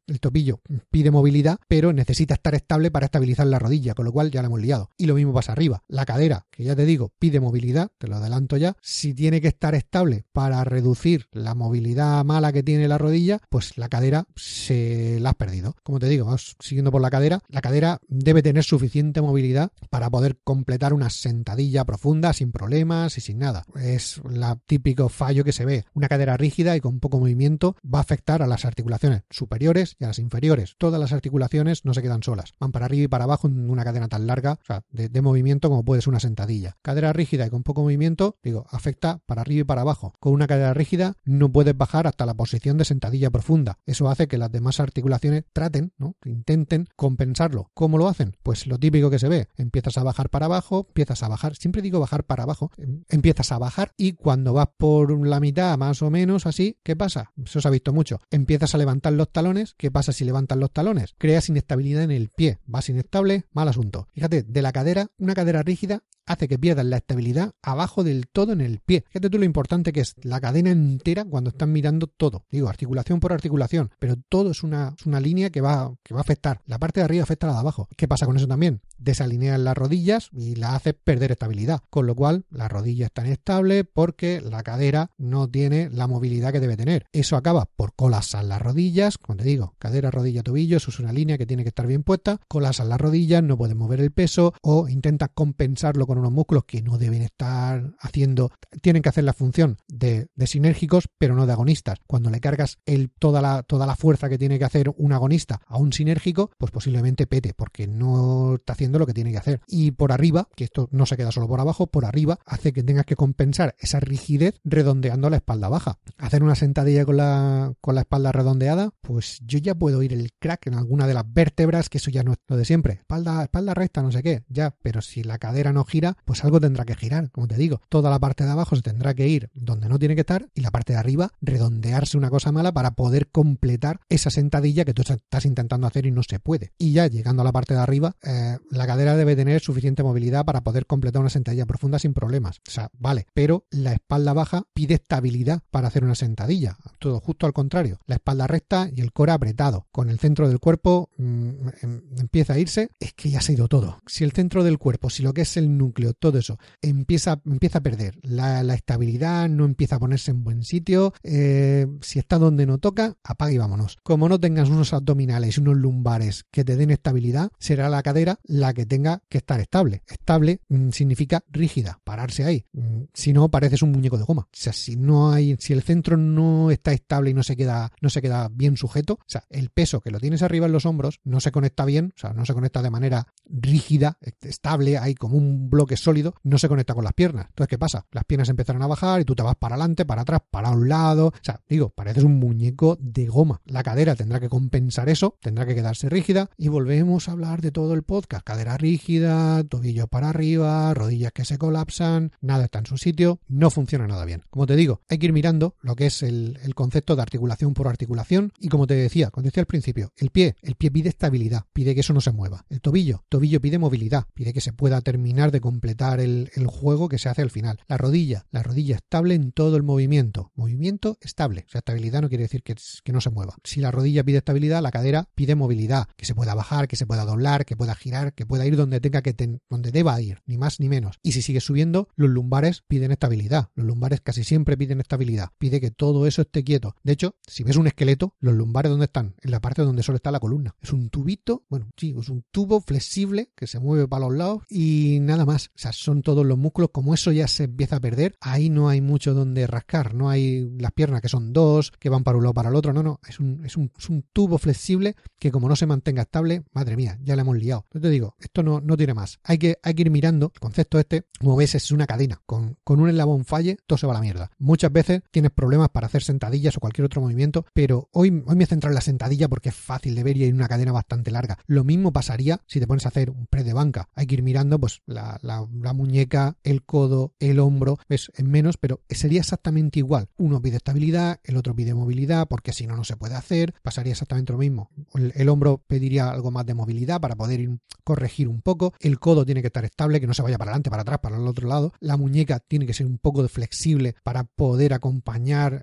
el, 0.07 0.19
tobillo 0.19 0.61
pide 0.89 1.11
movilidad, 1.11 1.57
pero 1.67 1.93
necesita 1.93 2.33
estar 2.33 2.55
estable 2.55 2.91
para 2.91 3.05
estabilizar 3.05 3.47
la 3.47 3.59
rodilla, 3.59 3.93
con 3.93 4.05
lo 4.05 4.11
cual 4.11 4.31
ya 4.31 4.41
la 4.41 4.47
hemos 4.47 4.61
liado. 4.61 4.89
Y 4.97 5.05
lo 5.05 5.15
mismo 5.15 5.33
pasa 5.33 5.51
arriba. 5.51 5.83
La 5.87 6.05
cadera, 6.05 6.47
que 6.51 6.63
ya 6.63 6.75
te 6.75 6.85
digo, 6.85 7.11
pide 7.19 7.39
movilidad, 7.39 7.89
te 7.97 8.07
lo 8.07 8.15
adelanto 8.15 8.57
ya. 8.57 8.75
Si 8.81 9.13
tiene 9.13 9.41
que 9.41 9.47
estar 9.47 9.75
estable 9.75 10.25
para 10.31 10.63
reducir 10.63 11.27
la 11.31 11.55
movilidad 11.55 12.23
mala 12.25 12.51
que 12.51 12.63
tiene 12.63 12.87
la 12.87 12.97
rodilla, 12.97 13.39
pues 13.49 13.77
la 13.77 13.89
cadera 13.89 14.25
se 14.35 15.19
la 15.19 15.29
has 15.29 15.35
perdido. 15.35 15.75
Como 15.83 15.99
te 15.99 16.07
digo, 16.07 16.25
vamos 16.25 16.55
siguiendo 16.59 16.91
por 16.91 17.01
la 17.01 17.09
cadera, 17.09 17.39
la 17.49 17.61
cadera 17.61 17.99
debe 18.07 18.41
tener 18.41 18.63
suficiente 18.63 19.21
movilidad 19.21 19.71
para 19.89 20.09
poder 20.09 20.37
completar 20.43 20.93
una 20.93 21.09
sentadilla 21.09 21.85
profunda 21.85 22.33
sin 22.33 22.51
problemas 22.51 23.17
y 23.17 23.21
sin 23.21 23.39
nada. 23.39 23.65
Es 23.75 24.21
la 24.29 24.57
típico 24.65 25.09
fallo 25.09 25.43
que 25.43 25.51
se 25.51 25.65
ve. 25.65 25.85
Una 25.93 26.07
cadera 26.07 26.24
rígida 26.33 26.75
y 26.75 26.81
con 26.81 26.99
poco 26.99 27.19
movimiento 27.19 27.75
va 27.83 27.99
a 27.99 28.01
afectar 28.01 28.41
a 28.41 28.47
las 28.47 28.65
articulaciones 28.65 29.23
superiores 29.29 29.95
y 29.99 30.03
a 30.03 30.07
las 30.07 30.19
inferiores. 30.19 30.75
Todas 30.77 30.99
las 30.99 31.13
articulaciones 31.13 31.85
no 31.85 31.93
se 31.93 32.01
quedan 32.01 32.23
solas. 32.23 32.53
Van 32.59 32.71
para 32.71 32.85
arriba 32.85 33.05
y 33.05 33.07
para 33.07 33.25
abajo 33.25 33.47
en 33.47 33.69
una 33.69 33.83
cadena 33.83 34.07
tan 34.07 34.27
larga, 34.27 34.59
o 34.61 34.65
sea, 34.65 34.83
de, 34.89 35.21
movimiento 35.21 35.69
como 35.69 35.85
puede 35.85 36.01
ser 36.01 36.09
una 36.09 36.19
sentadilla. 36.19 36.77
Cadera 36.81 37.13
rígida 37.13 37.45
y 37.45 37.49
con 37.49 37.63
poco 37.63 37.81
movimiento, 37.81 38.37
digo, 38.43 38.65
afecta 38.69 39.21
para 39.25 39.41
arriba 39.41 39.61
y 39.61 39.63
para 39.63 39.81
abajo. 39.81 40.13
Con 40.19 40.33
una 40.33 40.47
cadera 40.47 40.73
rígida 40.73 41.15
no 41.23 41.51
puedes 41.51 41.77
bajar 41.77 42.07
hasta 42.07 42.25
la 42.25 42.33
posición 42.33 42.77
de 42.77 42.85
sentadilla 42.85 43.29
profunda. 43.29 43.79
Eso 43.85 44.09
hace 44.09 44.27
que 44.27 44.37
las 44.37 44.51
demás 44.51 44.79
articulaciones 44.79 45.45
traten, 45.53 45.93
¿no? 45.97 46.15
intenten 46.25 46.87
compensarlo. 46.95 47.71
¿Cómo 47.73 47.97
lo 47.97 48.07
hacen? 48.07 48.35
Pues 48.43 48.67
lo 48.67 48.77
típico 48.77 49.09
que 49.09 49.19
se 49.19 49.29
ve. 49.29 49.47
Empiezas 49.57 49.97
a 49.97 50.03
bajar 50.03 50.29
para 50.29 50.45
abajo, 50.45 50.85
empiezas 50.87 51.23
a 51.23 51.27
bajar. 51.27 51.55
Siempre 51.55 51.81
digo 51.81 51.99
bajar 51.99 52.23
para 52.23 52.43
abajo, 52.43 52.71
em, 52.77 53.03
empiezas 53.09 53.51
a 53.51 53.57
bajar 53.57 53.91
y 53.97 54.13
cuando 54.13 54.53
vas 54.53 54.69
por 54.77 55.25
la 55.25 55.39
mitad, 55.39 55.77
más 55.77 56.01
o 56.01 56.04
menos 56.09 56.45
así, 56.45 56.77
¿qué 56.83 56.95
pasa? 56.95 57.31
Eso 57.43 57.61
se 57.61 57.67
ha 57.67 57.71
visto 57.71 57.93
mucho. 57.93 58.19
Empiezas 58.31 58.75
a 58.75 58.77
levantar 58.77 59.13
los 59.13 59.31
talones, 59.31 59.75
¿qué 59.77 59.91
pasa 59.91 60.11
si 60.11 60.25
levantas 60.25 60.57
los 60.57 60.71
talones? 60.71 61.15
Creas 61.17 61.49
inestabilidad 61.49 62.03
en 62.03 62.11
el 62.11 62.29
pie, 62.29 62.59
vas 62.65 62.89
inestable, 62.89 63.45
mal 63.51 63.67
asunto. 63.67 64.07
Fíjate, 64.13 64.43
de 64.43 64.61
la 64.61 64.71
cadera, 64.71 65.07
una 65.17 65.33
cadera 65.33 65.63
rígida 65.63 66.03
hace 66.25 66.47
que 66.47 66.57
pierdas 66.57 66.85
la 66.85 66.97
estabilidad 66.97 67.53
abajo 67.61 68.03
del 68.03 68.27
todo 68.27 68.53
en 68.53 68.61
el 68.61 68.79
pie. 68.79 69.03
Fíjate 69.09 69.29
tú 69.29 69.37
lo 69.37 69.45
importante 69.45 69.93
que 69.93 70.01
es 70.01 70.15
la 70.23 70.41
cadena 70.41 70.71
entera 70.71 71.25
cuando 71.25 71.51
están 71.51 71.71
mirando 71.71 72.07
todo. 72.07 72.45
Digo, 72.49 72.67
articulación 72.67 73.19
por 73.19 73.33
articulación, 73.33 73.91
pero 73.99 74.15
todo 74.29 74.51
es 74.51 74.63
una, 74.63 74.95
línea 75.05 75.49
que 75.49 75.61
va, 75.61 75.93
que 76.03 76.13
va 76.13 76.19
a 76.19 76.21
afectar. 76.21 76.61
La 76.65 76.79
parte 76.79 76.99
de 76.99 77.05
arriba 77.05 77.23
afecta 77.23 77.47
a 77.47 77.49
la 77.49 77.53
de 77.53 77.59
abajo. 77.59 77.87
¿Qué 77.95 78.07
pasa 78.07 78.25
con 78.25 78.37
eso 78.37 78.47
también? 78.47 78.81
Desalineas 78.97 79.59
las 79.59 79.77
rodillas 79.77 80.29
y 80.33 80.55
la 80.55 80.75
hace 80.75 80.93
perder 80.93 81.31
estabilidad. 81.31 81.81
Con 81.89 82.07
lo 82.07 82.15
cual, 82.15 82.45
la 82.49 82.67
rodilla 82.67 83.05
está 83.05 83.25
inestable 83.25 83.83
porque 83.83 84.41
la 84.41 84.63
cadera 84.63 85.11
no 85.17 85.47
tiene 85.47 85.89
la 85.95 86.07
movilidad 86.07 86.51
que 86.51 86.59
debe 86.59 86.77
tener. 86.77 87.05
Eso 87.11 87.35
acaba 87.35 87.65
por 87.65 87.93
colapsar 87.95 88.43
las 88.45 88.61
rodillas. 88.61 89.17
Como 89.17 89.37
te 89.37 89.43
digo, 89.43 89.75
cadera, 89.79 90.11
rodilla, 90.11 90.43
tobillo, 90.43 90.77
eso 90.77 90.91
es 90.91 90.99
una 90.99 91.13
línea 91.13 91.37
que 91.37 91.45
tiene 91.45 91.63
que 91.63 91.69
estar 91.69 91.87
bien 91.87 92.03
puesta. 92.03 92.39
Colapsas 92.47 92.87
las 92.87 92.99
rodillas, 92.99 93.43
no 93.43 93.57
puedes 93.57 93.75
mover 93.75 93.99
el 93.99 94.11
peso 94.11 94.53
o 94.61 94.87
intentas 94.89 95.29
compensarlo 95.33 96.07
con 96.07 96.17
unos 96.17 96.31
músculos 96.31 96.65
que 96.65 96.81
no 96.81 96.97
deben 96.97 97.21
estar 97.21 97.93
haciendo, 97.99 98.51
tienen 98.81 99.01
que 99.01 99.09
hacer 99.09 99.23
la 99.23 99.33
función 99.33 99.77
de, 99.87 100.27
sinérgicos, 100.45 101.09
pero 101.17 101.35
no 101.35 101.45
de 101.45 101.53
agonistas. 101.53 101.99
Cuando 102.07 102.29
le 102.29 102.39
cargas 102.39 102.77
toda, 103.19 103.41
la, 103.41 103.63
toda 103.63 103.85
la 103.85 103.95
fuerza 103.95 104.29
que 104.29 104.37
tiene 104.37 104.59
que 104.59 104.65
hacer 104.65 104.91
un 104.97 105.13
agonista 105.13 105.61
a 105.67 105.77
un 105.77 105.93
sinérgico, 105.93 106.51
pues 106.57 106.71
posiblemente 106.71 107.27
pete, 107.27 107.53
porque 107.53 107.87
no 107.87 108.55
está 108.55 108.73
haciendo 108.73 108.99
lo 108.99 109.05
que 109.05 109.13
tiene 109.13 109.31
que 109.31 109.37
hacer. 109.37 109.61
Y 109.67 109.91
por 109.91 110.11
arriba, 110.11 110.47
que 110.55 110.65
esto 110.65 110.87
no 110.91 111.05
se 111.05 111.17
queda 111.17 111.31
solo 111.31 111.47
por 111.47 111.59
abajo, 111.59 111.87
por 111.87 112.05
arriba 112.05 112.39
hace 112.45 112.73
que 112.73 112.83
tengas 112.83 113.05
que 113.05 113.15
compensar 113.15 113.75
esa 113.79 113.99
rigidez 113.99 114.59
redondeando 114.63 115.29
la 115.29 115.37
espalda 115.37 115.69
baja. 115.69 115.84
Hacer 116.17 116.43
una 116.43 116.55
sentadilla 116.55 117.05
con 117.05 117.17
la, 117.17 117.73
con 117.81 117.95
la 117.95 118.01
espalda 118.01 118.31
redondeada, 118.31 118.91
pues 119.01 119.39
yo 119.45 119.59
ya 119.59 119.75
puedo 119.75 120.01
ir 120.03 120.13
el 120.13 120.31
crack 120.39 120.67
en 120.67 120.75
alguna 120.75 121.07
de 121.07 121.13
las 121.13 121.25
vértebras, 121.31 121.89
que 121.89 121.97
eso 121.97 122.11
ya 122.11 122.23
no 122.23 122.33
es 122.33 122.37
lo 122.47 122.57
de 122.57 122.65
siempre. 122.65 122.93
Espalda, 122.93 123.43
espalda 123.43 123.73
recta, 123.73 124.01
no 124.01 124.11
sé 124.11 124.23
qué, 124.23 124.43
ya, 124.47 124.75
pero 124.81 125.01
si 125.01 125.23
la 125.23 125.37
cadera 125.37 125.73
no 125.73 125.83
gira, 125.85 126.17
pues 126.25 126.43
algo 126.43 126.59
tendrá 126.59 126.85
que 126.85 126.95
girar, 126.95 127.31
como 127.31 127.47
te 127.47 127.55
digo. 127.55 127.81
Toda 127.89 128.09
la 128.09 128.19
parte 128.19 128.43
de 128.43 128.51
abajo 128.51 128.75
se 128.75 128.81
tendrá 128.81 129.13
que 129.13 129.27
ir 129.27 129.49
donde 129.53 129.89
no 129.89 129.99
tiene 129.99 130.15
que 130.15 130.21
estar 130.21 130.49
y 130.53 130.61
la 130.61 130.71
parte 130.71 130.93
de 130.93 130.99
arriba 130.99 131.31
redondearse 131.41 132.17
una 132.17 132.29
cosa 132.29 132.51
mala 132.51 132.73
para 132.73 132.91
poder 132.91 133.29
completar 133.29 133.99
esa 134.09 134.29
sentadilla 134.29 134.85
que 134.85 134.93
tú 134.93 135.01
estás 135.01 135.45
intentando 135.45 135.87
hacer 135.87 136.05
y 136.05 136.11
no 136.11 136.21
se 136.23 136.39
puede. 136.39 136.73
Y 136.77 136.93
ya 136.93 137.07
llegando 137.07 137.41
a 137.41 137.45
la 137.45 137.51
parte 137.51 137.73
de 137.73 137.79
arriba, 137.79 138.15
eh, 138.23 138.57
la 138.71 138.87
cadera 138.87 139.15
debe 139.15 139.35
tener 139.35 139.61
suficiente 139.61 140.03
movilidad 140.03 140.45
para 140.45 140.63
poder 140.63 140.85
completar 140.85 141.21
una 141.21 141.29
sentadilla 141.29 141.65
profunda 141.65 141.99
sin 141.99 142.13
problemas. 142.13 142.61
O 142.67 142.71
sea, 142.71 142.89
vale, 142.97 143.27
pero 143.33 143.65
la 143.69 143.93
espalda 143.93 144.33
baja 144.33 144.63
pide 144.73 144.95
estabilidad 144.95 145.61
para 145.75 145.89
hacer 145.89 146.05
una 146.05 146.15
sentadilla. 146.15 146.77
Todo 146.99 147.19
justo 147.19 147.45
al 147.45 147.51
contrario. 147.51 147.99
La 148.05 148.15
espalda 148.15 148.47
recta 148.47 148.89
y 148.95 149.01
el 149.01 149.11
core 149.11 149.33
apretado. 149.33 149.87
Con 149.91 150.09
el 150.09 150.19
centro 150.19 150.47
del 150.47 150.61
cuerpo 150.61 151.09
mm, 151.17 151.49
em, 151.81 152.01
empieza 152.17 152.53
a 152.53 152.59
irse, 152.59 152.91
es 152.97 153.11
que 153.13 153.29
ya 153.29 153.41
se 153.41 153.51
ha 153.51 153.55
ido 153.55 153.67
todo. 153.67 153.99
Si 154.07 154.23
el 154.23 154.31
centro 154.31 154.63
del 154.63 154.77
cuerpo, 154.77 155.09
si 155.09 155.21
lo 155.21 155.33
que 155.33 155.41
es 155.41 155.57
el 155.57 155.77
núcleo, 155.77 156.13
todo 156.13 156.37
eso, 156.37 156.57
empieza, 156.81 157.41
empieza 157.45 157.79
a 157.79 157.81
perder. 157.81 158.17
La, 158.21 158.61
estabilidad 158.73 159.49
no 159.49 159.65
empieza 159.65 159.97
a 159.97 159.99
ponerse 159.99 160.31
en 160.31 160.45
buen 160.45 160.63
sitio. 160.63 161.13
Eh, 161.23 161.87
si 161.99 162.19
está 162.19 162.37
donde 162.37 162.65
no 162.65 162.77
toca, 162.77 163.17
apaga 163.21 163.51
y 163.51 163.57
vámonos. 163.57 163.97
Como 164.01 164.29
no 164.29 164.39
tengas 164.39 164.69
unos 164.69 164.93
abdominales 164.93 165.57
y 165.57 165.59
unos 165.59 165.75
lumbares 165.75 166.45
que 166.51 166.63
te 166.63 166.77
den 166.77 166.91
estabilidad, 166.91 167.51
será 167.59 167.89
la 167.89 168.01
cadera 168.01 168.39
la 168.45 168.73
que 168.73 168.85
tenga 168.85 169.23
que 169.27 169.39
estar 169.39 169.59
estable. 169.59 170.03
Estable 170.07 170.61
mm, 170.69 170.91
significa 170.91 171.43
rígida, 171.49 171.99
pararse 172.05 172.45
ahí. 172.45 172.65
Mm, 172.71 173.01
si 173.13 173.33
no, 173.33 173.49
pareces 173.49 173.81
un 173.81 173.91
muñeco 173.91 174.17
de 174.17 174.23
goma. 174.23 174.43
O 174.43 174.49
sea, 174.53 174.71
si 174.71 174.95
no 174.95 175.33
hay, 175.33 175.57
si 175.65 175.73
el 175.73 175.81
centro 175.81 176.15
no 176.15 176.69
está 176.69 176.91
estable 176.91 177.31
y 177.31 177.33
no 177.33 177.41
se 177.41 177.57
queda, 177.57 177.91
no 177.99 178.09
se 178.09 178.21
queda 178.21 178.49
bien 178.51 178.77
sujeto, 178.77 179.13
o 179.13 179.25
sea, 179.25 179.45
el 179.49 179.71
peso 179.71 179.99
que 179.99 180.11
lo 180.11 180.19
tienes 180.19 180.43
arriba 180.43 180.67
en 180.67 180.71
los 180.71 180.85
hombros 180.85 181.19
no 181.23 181.39
se 181.39 181.51
conecta 181.51 181.85
bien, 181.85 182.13
o 182.15 182.19
sea, 182.19 182.33
no 182.33 182.45
se 182.45 182.53
conecta 182.53 182.83
de 182.83 182.91
manera 182.91 183.27
rígida, 183.49 184.19
estable, 184.41 184.99
hay 184.99 185.15
como 185.15 185.37
un 185.37 185.71
bloque 185.71 185.97
sólido, 185.97 186.35
no 186.43 186.59
se 186.59 186.67
conecta 186.67 186.93
con 186.93 187.03
las 187.03 187.13
piernas. 187.13 187.47
Entonces, 187.49 187.67
¿qué 187.67 187.79
pasa? 187.79 188.05
Las 188.11 188.25
piernas 188.25 188.49
empiezan 188.49 188.79
a 188.81 188.85
bajar 188.85 189.21
y 189.21 189.25
tú 189.25 189.33
te 189.33 189.41
vas 189.41 189.55
para 189.55 189.73
adelante, 189.73 190.05
para 190.05 190.21
atrás, 190.21 190.41
para 190.51 190.69
un 190.69 190.87
lado. 190.87 191.27
O 191.27 191.33
sea, 191.41 191.61
digo, 191.67 191.89
pareces 191.89 192.23
un 192.23 192.37
muñeco 192.37 192.97
de 193.01 193.25
goma. 193.25 193.61
La 193.65 193.81
cadera 193.81 194.15
tendrá 194.15 194.39
que 194.39 194.49
compensar 194.49 195.09
eso, 195.09 195.37
tendrá 195.41 195.65
que 195.65 195.73
quedarse 195.73 196.09
rígida 196.09 196.51
y 196.57 196.67
volvemos 196.67 197.27
a 197.27 197.31
hablar 197.31 197.61
de 197.61 197.71
todo 197.71 197.95
el 197.95 198.03
podcast. 198.03 198.45
Cadera 198.45 198.77
rígida, 198.77 199.63
tobillo 199.63 200.05
para 200.07 200.29
arriba, 200.29 200.93
rodillas 200.93 201.31
que 201.31 201.43
se 201.43 201.57
colapsan, 201.57 202.33
nada 202.41 202.65
está 202.65 202.79
en 202.79 202.85
su 202.85 202.97
sitio, 202.97 203.39
no 203.47 203.71
funciona 203.71 204.05
nada 204.05 204.25
bien. 204.25 204.43
Como 204.51 204.67
te 204.67 204.75
digo, 204.75 205.01
hay 205.09 205.17
que 205.17 205.25
ir 205.25 205.33
mirando 205.33 205.54
lo 205.81 205.95
que 205.95 206.07
es 206.07 206.23
el, 206.23 206.57
concepto 206.75 207.15
de 207.15 207.21
articulación 207.21 207.73
por 207.73 207.87
articulación 207.87 208.51
y 208.59 208.67
como 208.67 208.85
te 208.85 208.95
decía, 208.95 209.29
como 209.31 209.45
decía 209.45 209.61
al 209.61 209.67
principio, 209.67 210.11
el 210.17 210.29
pie, 210.29 210.55
el 210.61 210.75
pie 210.75 210.91
pide 210.91 211.09
estabilidad, 211.09 211.65
pide 211.73 211.93
que 211.93 212.01
eso 212.01 212.13
no 212.13 212.21
se 212.21 212.31
mueva. 212.31 212.65
El 212.69 212.81
tobillo, 212.81 213.23
tobillo 213.29 213.61
pide 213.61 213.77
movilidad, 213.77 214.25
pide 214.33 214.53
que 214.53 214.61
se 214.61 214.73
pueda 214.73 215.01
terminar 215.01 215.51
de 215.51 215.61
completar 215.61 216.19
el, 216.19 216.49
juego 216.67 217.07
que 217.09 217.19
se 217.19 217.29
hace 217.29 217.41
al 217.41 217.51
final. 217.51 217.79
La 217.87 217.97
rodilla, 217.97 218.47
la 218.51 218.63
rodilla 218.63 218.95
estable 218.95 219.35
en 219.35 219.51
todo 219.51 219.77
el 219.77 219.83
movimiento. 219.83 220.51
Movimiento 220.55 221.17
estable. 221.21 221.65
O 221.67 221.69
sea, 221.69 221.79
estabilidad 221.79 222.21
no 222.21 222.29
quiere 222.29 222.43
decir 222.43 222.63
que, 222.63 222.75
que 223.03 223.13
no 223.13 223.21
se 223.21 223.29
mueva. 223.29 223.55
Si 223.63 223.79
la 223.79 223.91
rodilla 223.91 224.23
pide 224.23 224.39
estabilidad, 224.39 224.81
la 224.81 224.91
cadera 224.91 225.29
pide 225.35 225.55
movilidad, 225.55 226.07
que 226.17 226.25
se 226.25 226.35
pueda 226.35 226.55
bajar, 226.55 226.87
que 226.87 226.95
se 226.95 227.05
pueda 227.05 227.23
doblar, 227.23 227.65
que 227.65 227.77
pueda 227.77 227.95
girar, 227.95 228.33
que 228.33 228.45
pueda 228.45 228.65
ir 228.65 228.75
donde 228.75 228.99
tenga 228.99 229.21
que 229.21 229.35
donde 229.69 229.91
deba 229.91 230.19
ir, 230.21 230.41
ni 230.45 230.57
más 230.57 230.79
ni 230.79 230.89
menos. 230.89 231.19
Y 231.21 231.33
si 231.33 231.41
sigue 231.41 231.61
subiendo, 231.61 232.09
los 232.15 232.29
lumbares 232.29 232.83
piden 232.87 233.11
estabilidad. 233.11 233.69
Los 233.75 233.85
lumbares 233.85 234.21
casi 234.21 234.43
siempre 234.43 234.77
piden 234.77 234.99
estabilidad. 234.99 235.44
Pide 235.57 235.81
que 235.81 235.91
todo 235.91 236.27
eso 236.27 236.41
esté 236.41 236.63
quieto. 236.63 236.95
De 237.03 237.13
hecho, 237.13 237.35
si 237.45 237.63
ves 237.63 237.77
un 237.77 237.87
esqueleto, 237.87 238.35
los 238.39 238.53
lumbares 238.53 238.89
¿dónde 238.89 239.05
están? 239.05 239.35
En 239.41 239.51
la 239.51 239.61
parte 239.61 239.81
donde 239.81 240.03
solo 240.03 240.17
está 240.17 240.31
la 240.31 240.39
columna. 240.39 240.75
Es 240.81 240.93
un 240.93 241.09
tubito, 241.09 241.63
bueno, 241.69 241.89
sí, 241.97 242.15
es 242.17 242.29
un 242.29 242.43
tubo 242.51 242.81
flexible 242.81 243.51
que 243.55 243.67
se 243.67 243.79
mueve 243.79 244.07
para 244.07 244.25
los 244.25 244.35
lados 244.35 244.63
y 244.69 245.19
nada 245.21 245.45
más. 245.45 245.67
O 245.67 245.79
sea, 245.79 245.91
son 245.91 246.21
todos 246.21 246.45
los 246.45 246.57
músculos. 246.57 246.91
Como 246.91 247.13
eso 247.13 247.31
ya 247.31 247.47
se 247.47 247.65
empieza 247.65 247.97
a 247.97 247.99
perder, 247.99 248.35
ahí 248.41 248.69
no 248.69 248.89
hay 248.89 249.01
mucho 249.01 249.33
donde 249.33 249.67
rascar. 249.67 250.13
No 250.13 250.29
hay 250.29 250.69
las 250.79 250.91
piernas 250.91 251.21
que 251.21 251.29
son 251.29 251.53
dos, 251.53 251.91
que 251.99 252.09
van 252.09 252.23
para 252.23 252.37
un 252.37 252.43
lado 252.43 252.53
para 252.53 252.69
el 252.69 252.75
otro. 252.75 252.93
No, 252.93 253.03
no. 253.03 253.19
Es 253.27 253.39
un, 253.39 253.65
es 253.65 253.77
un, 253.77 253.91
es 253.97 254.09
un 254.09 254.23
tubo 254.33 254.57
flexible 254.57 255.15
que 255.39 255.51
como 255.51 255.69
no 255.69 255.75
se 255.75 255.85
mantenga 255.85 256.23
estable, 256.23 256.63
madre 256.73 256.95
mía, 256.95 257.17
ya 257.23 257.35
le 257.35 257.41
hemos 257.41 257.57
liado. 257.57 257.85
Yo 257.93 258.01
te 258.01 258.09
digo, 258.09 258.35
esto 258.39 258.63
no, 258.63 258.81
no 258.81 258.97
tiene 258.97 259.13
más. 259.13 259.39
Hay 259.43 259.57
que, 259.57 259.77
hay 259.83 259.93
que 259.93 260.01
ir 260.03 260.11
mirando. 260.11 260.51
El 260.53 260.59
concepto 260.59 260.99
este, 260.99 261.25
como 261.39 261.55
ves, 261.55 261.75
es 261.75 261.91
una 261.91 262.07
cadena. 262.07 262.41
Con, 262.45 262.77
con 262.83 262.99
un 262.99 263.09
eslabón 263.09 263.45
falle, 263.45 263.77
todo 263.87 263.97
se 263.97 264.07
va 264.07 264.13
a 264.13 264.15
la 264.15 264.21
mierda. 264.21 264.51
Muchas 264.57 264.91
veces 264.91 265.21
tienes 265.35 265.51
problemas 265.51 265.89
para 265.89 266.07
hacer 266.07 266.23
sentadillas 266.23 266.77
o 266.77 266.79
cualquier 266.79 267.03
otro 267.03 267.19
movimiento, 267.19 267.65
pero 267.73 268.07
hoy, 268.13 268.41
hoy 268.45 268.55
me 268.55 268.63
he 268.63 268.67
centrado 268.67 268.93
en 268.93 268.95
la 268.95 269.01
sentadilla 269.01 269.49
porque 269.49 269.67
es 269.67 269.75
fácil 269.75 270.15
de 270.15 270.23
ver 270.23 270.37
y 270.37 270.45
hay 270.45 270.51
una 270.53 270.69
cadena 270.69 270.93
bastante 270.93 271.29
larga. 271.29 271.57
Lo 271.67 271.83
mismo 271.83 272.13
pasaría 272.13 272.61
si 272.67 272.79
te 272.79 272.87
pones 272.87 273.05
a 273.05 273.09
hacer 273.09 273.31
un 273.31 273.45
press 273.45 273.65
de 273.65 273.73
banca. 273.73 274.07
Hay 274.15 274.27
que 274.27 274.35
ir 274.35 274.43
mirando 274.43 274.79
pues 274.79 275.01
la, 275.05 275.37
la, 275.41 275.91
muñeca, 275.91 276.55
el 276.63 276.85
codo, 276.85 277.33
el 277.39 277.59
hombro, 277.59 277.97
es 278.07 278.31
en 278.37 278.49
menos, 278.49 278.77
pero 278.77 279.01
sería 279.09 279.41
exactamente 279.41 279.99
igual. 279.99 280.29
Uno 280.37 280.61
pide 280.61 280.77
estabilidad, 280.77 281.41
el 281.43 281.57
otro 281.57 281.75
pide 281.75 281.93
movilidad, 281.93 282.47
porque 282.47 282.71
si 282.71 282.87
no, 282.87 282.95
no 282.95 283.03
se 283.03 283.17
puede 283.17 283.35
hacer. 283.35 283.73
Pasaría 283.83 284.13
exactamente 284.13 284.53
lo 284.53 284.59
mismo. 284.59 284.89
El, 285.15 285.49
hombro 285.49 285.83
pediría 285.85 286.31
algo 286.31 286.49
más 286.49 286.65
de 286.65 286.75
movilidad 286.75 287.19
para 287.19 287.35
poder 287.35 287.59
ir, 287.59 287.77
corregir 288.05 288.47
un 288.47 288.61
poco. 288.61 288.93
El 289.01 289.19
codo 289.19 289.45
tiene 289.45 289.59
que 289.59 289.67
estar 289.67 289.83
estable, 289.83 290.21
que 290.21 290.27
no 290.27 290.33
se 290.33 290.43
vaya 290.43 290.57
para 290.57 290.71
adelante, 290.71 290.89
para 290.89 291.01
atrás, 291.01 291.19
para 291.19 291.35
el 291.35 291.45
otro 291.45 291.67
lado. 291.67 291.91
La 291.99 292.15
muñeca 292.15 292.59
tiene 292.59 292.85
que 292.85 292.93
ser 292.93 293.05
un 293.05 293.17
poco 293.17 293.45
flexible 293.49 294.15
para 294.23 294.45
poder 294.45 294.93
acompañar 294.93 295.14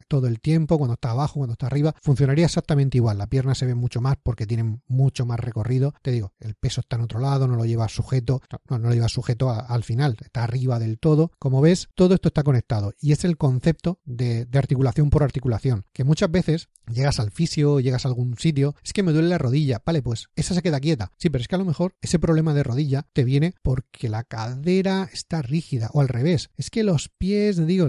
todo 0.09 0.27
el 0.27 0.41
tiempo, 0.41 0.79
cuando 0.79 0.95
está 0.95 1.11
abajo, 1.11 1.35
cuando 1.35 1.53
está 1.53 1.67
arriba. 1.67 1.95
Funcionaría 2.03 2.47
exactamente 2.47 2.99
igual. 2.99 3.19
La 3.19 3.27
pierna 3.27 3.55
se 3.55 3.67
ve 3.67 3.75
mucho 3.75 4.01
más 4.01 4.17
porque 4.23 4.47
tiene 4.47 4.81
mucho 4.89 5.27
más 5.27 5.41
recorrido. 5.41 5.95
Te 6.03 6.11
digo, 6.11 6.33
el 6.41 6.55
peso 6.55 6.81
está 6.81 6.97
en 6.97 7.03
otro 7.03 7.21
lado, 7.21 7.47
no 7.47 7.57
lo 7.57 7.65
lleva 7.65 7.89
sujeto, 7.89 8.41
no, 8.69 8.79
no 8.79 8.89
lo 8.89 8.95
lleva 8.95 9.09
sujeto 9.09 9.51
al 9.51 9.85
final, 9.85 10.17
está 10.21 10.45
arriba 10.45 10.79
del 10.79 10.99
todo. 10.99 11.33
Como 11.39 11.61
ves, 11.61 11.89
todo 11.95 12.15
esto 12.15 12.29
está 12.29 12.43
conectado 12.43 12.95
y 13.01 13.13
es 13.13 13.25
el 13.25 13.37
concepto 13.37 14.01
de, 14.05 14.47
articulación 14.55 15.11
por 15.11 15.23
articulación, 15.23 15.85
que 15.93 16.05
muchas 16.05 16.31
veces 16.31 16.69
llegas 16.93 17.19
al 17.19 17.31
fisio, 17.31 17.81
llegas 17.81 18.05
a 18.05 18.09
algún 18.09 18.39
sitio, 18.39 18.75
es 18.83 18.93
que 18.93 19.03
me 19.03 19.13
duele 19.13 19.29
la 19.29 19.39
rodilla, 19.39 19.83
vale, 19.85 20.03
pues 20.03 20.29
esa 20.37 20.55
se 20.55 20.63
queda 20.63 20.81
quieta. 20.81 21.11
Sí, 21.19 21.31
pero 21.31 21.43
es 21.43 21.49
que 21.49 21.55
a 21.57 21.59
lo 21.59 21.65
mejor 21.65 21.95
ese 22.01 22.19
problema 22.19 22.55
de 22.55 22.63
rodilla 22.63 23.07
te 23.13 23.25
viene 23.25 23.55
porque 23.63 24.09
la 24.09 24.25
cadera 24.25 25.09
está 25.13 25.43
rígida 25.43 25.91
o 25.93 26.01
al 26.01 26.09
revés. 26.09 26.51
Es 26.57 26.71
que 26.71 26.85
los 26.85 27.09
pies, 27.09 27.65
digo, 27.67 27.89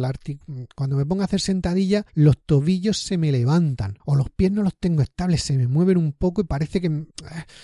cuando 0.75 0.95
me 0.95 1.05
pongo 1.05 1.21
a 1.21 1.25
hacer 1.25 1.32
sentadilla, 1.39 2.05
los 2.13 2.37
tobillos 2.37 2.99
se 2.99 3.17
me 3.17 3.31
levantan 3.31 3.97
o 4.05 4.15
los 4.15 4.29
pies 4.29 4.51
no 4.51 4.63
los 4.63 4.75
tengo 4.77 5.01
estables, 5.01 5.43
se 5.43 5.57
me 5.57 5.67
mueven 5.67 5.97
un 5.97 6.13
poco 6.13 6.41
y 6.41 6.45
parece 6.45 6.81
que 6.81 6.87
eh, 6.87 7.05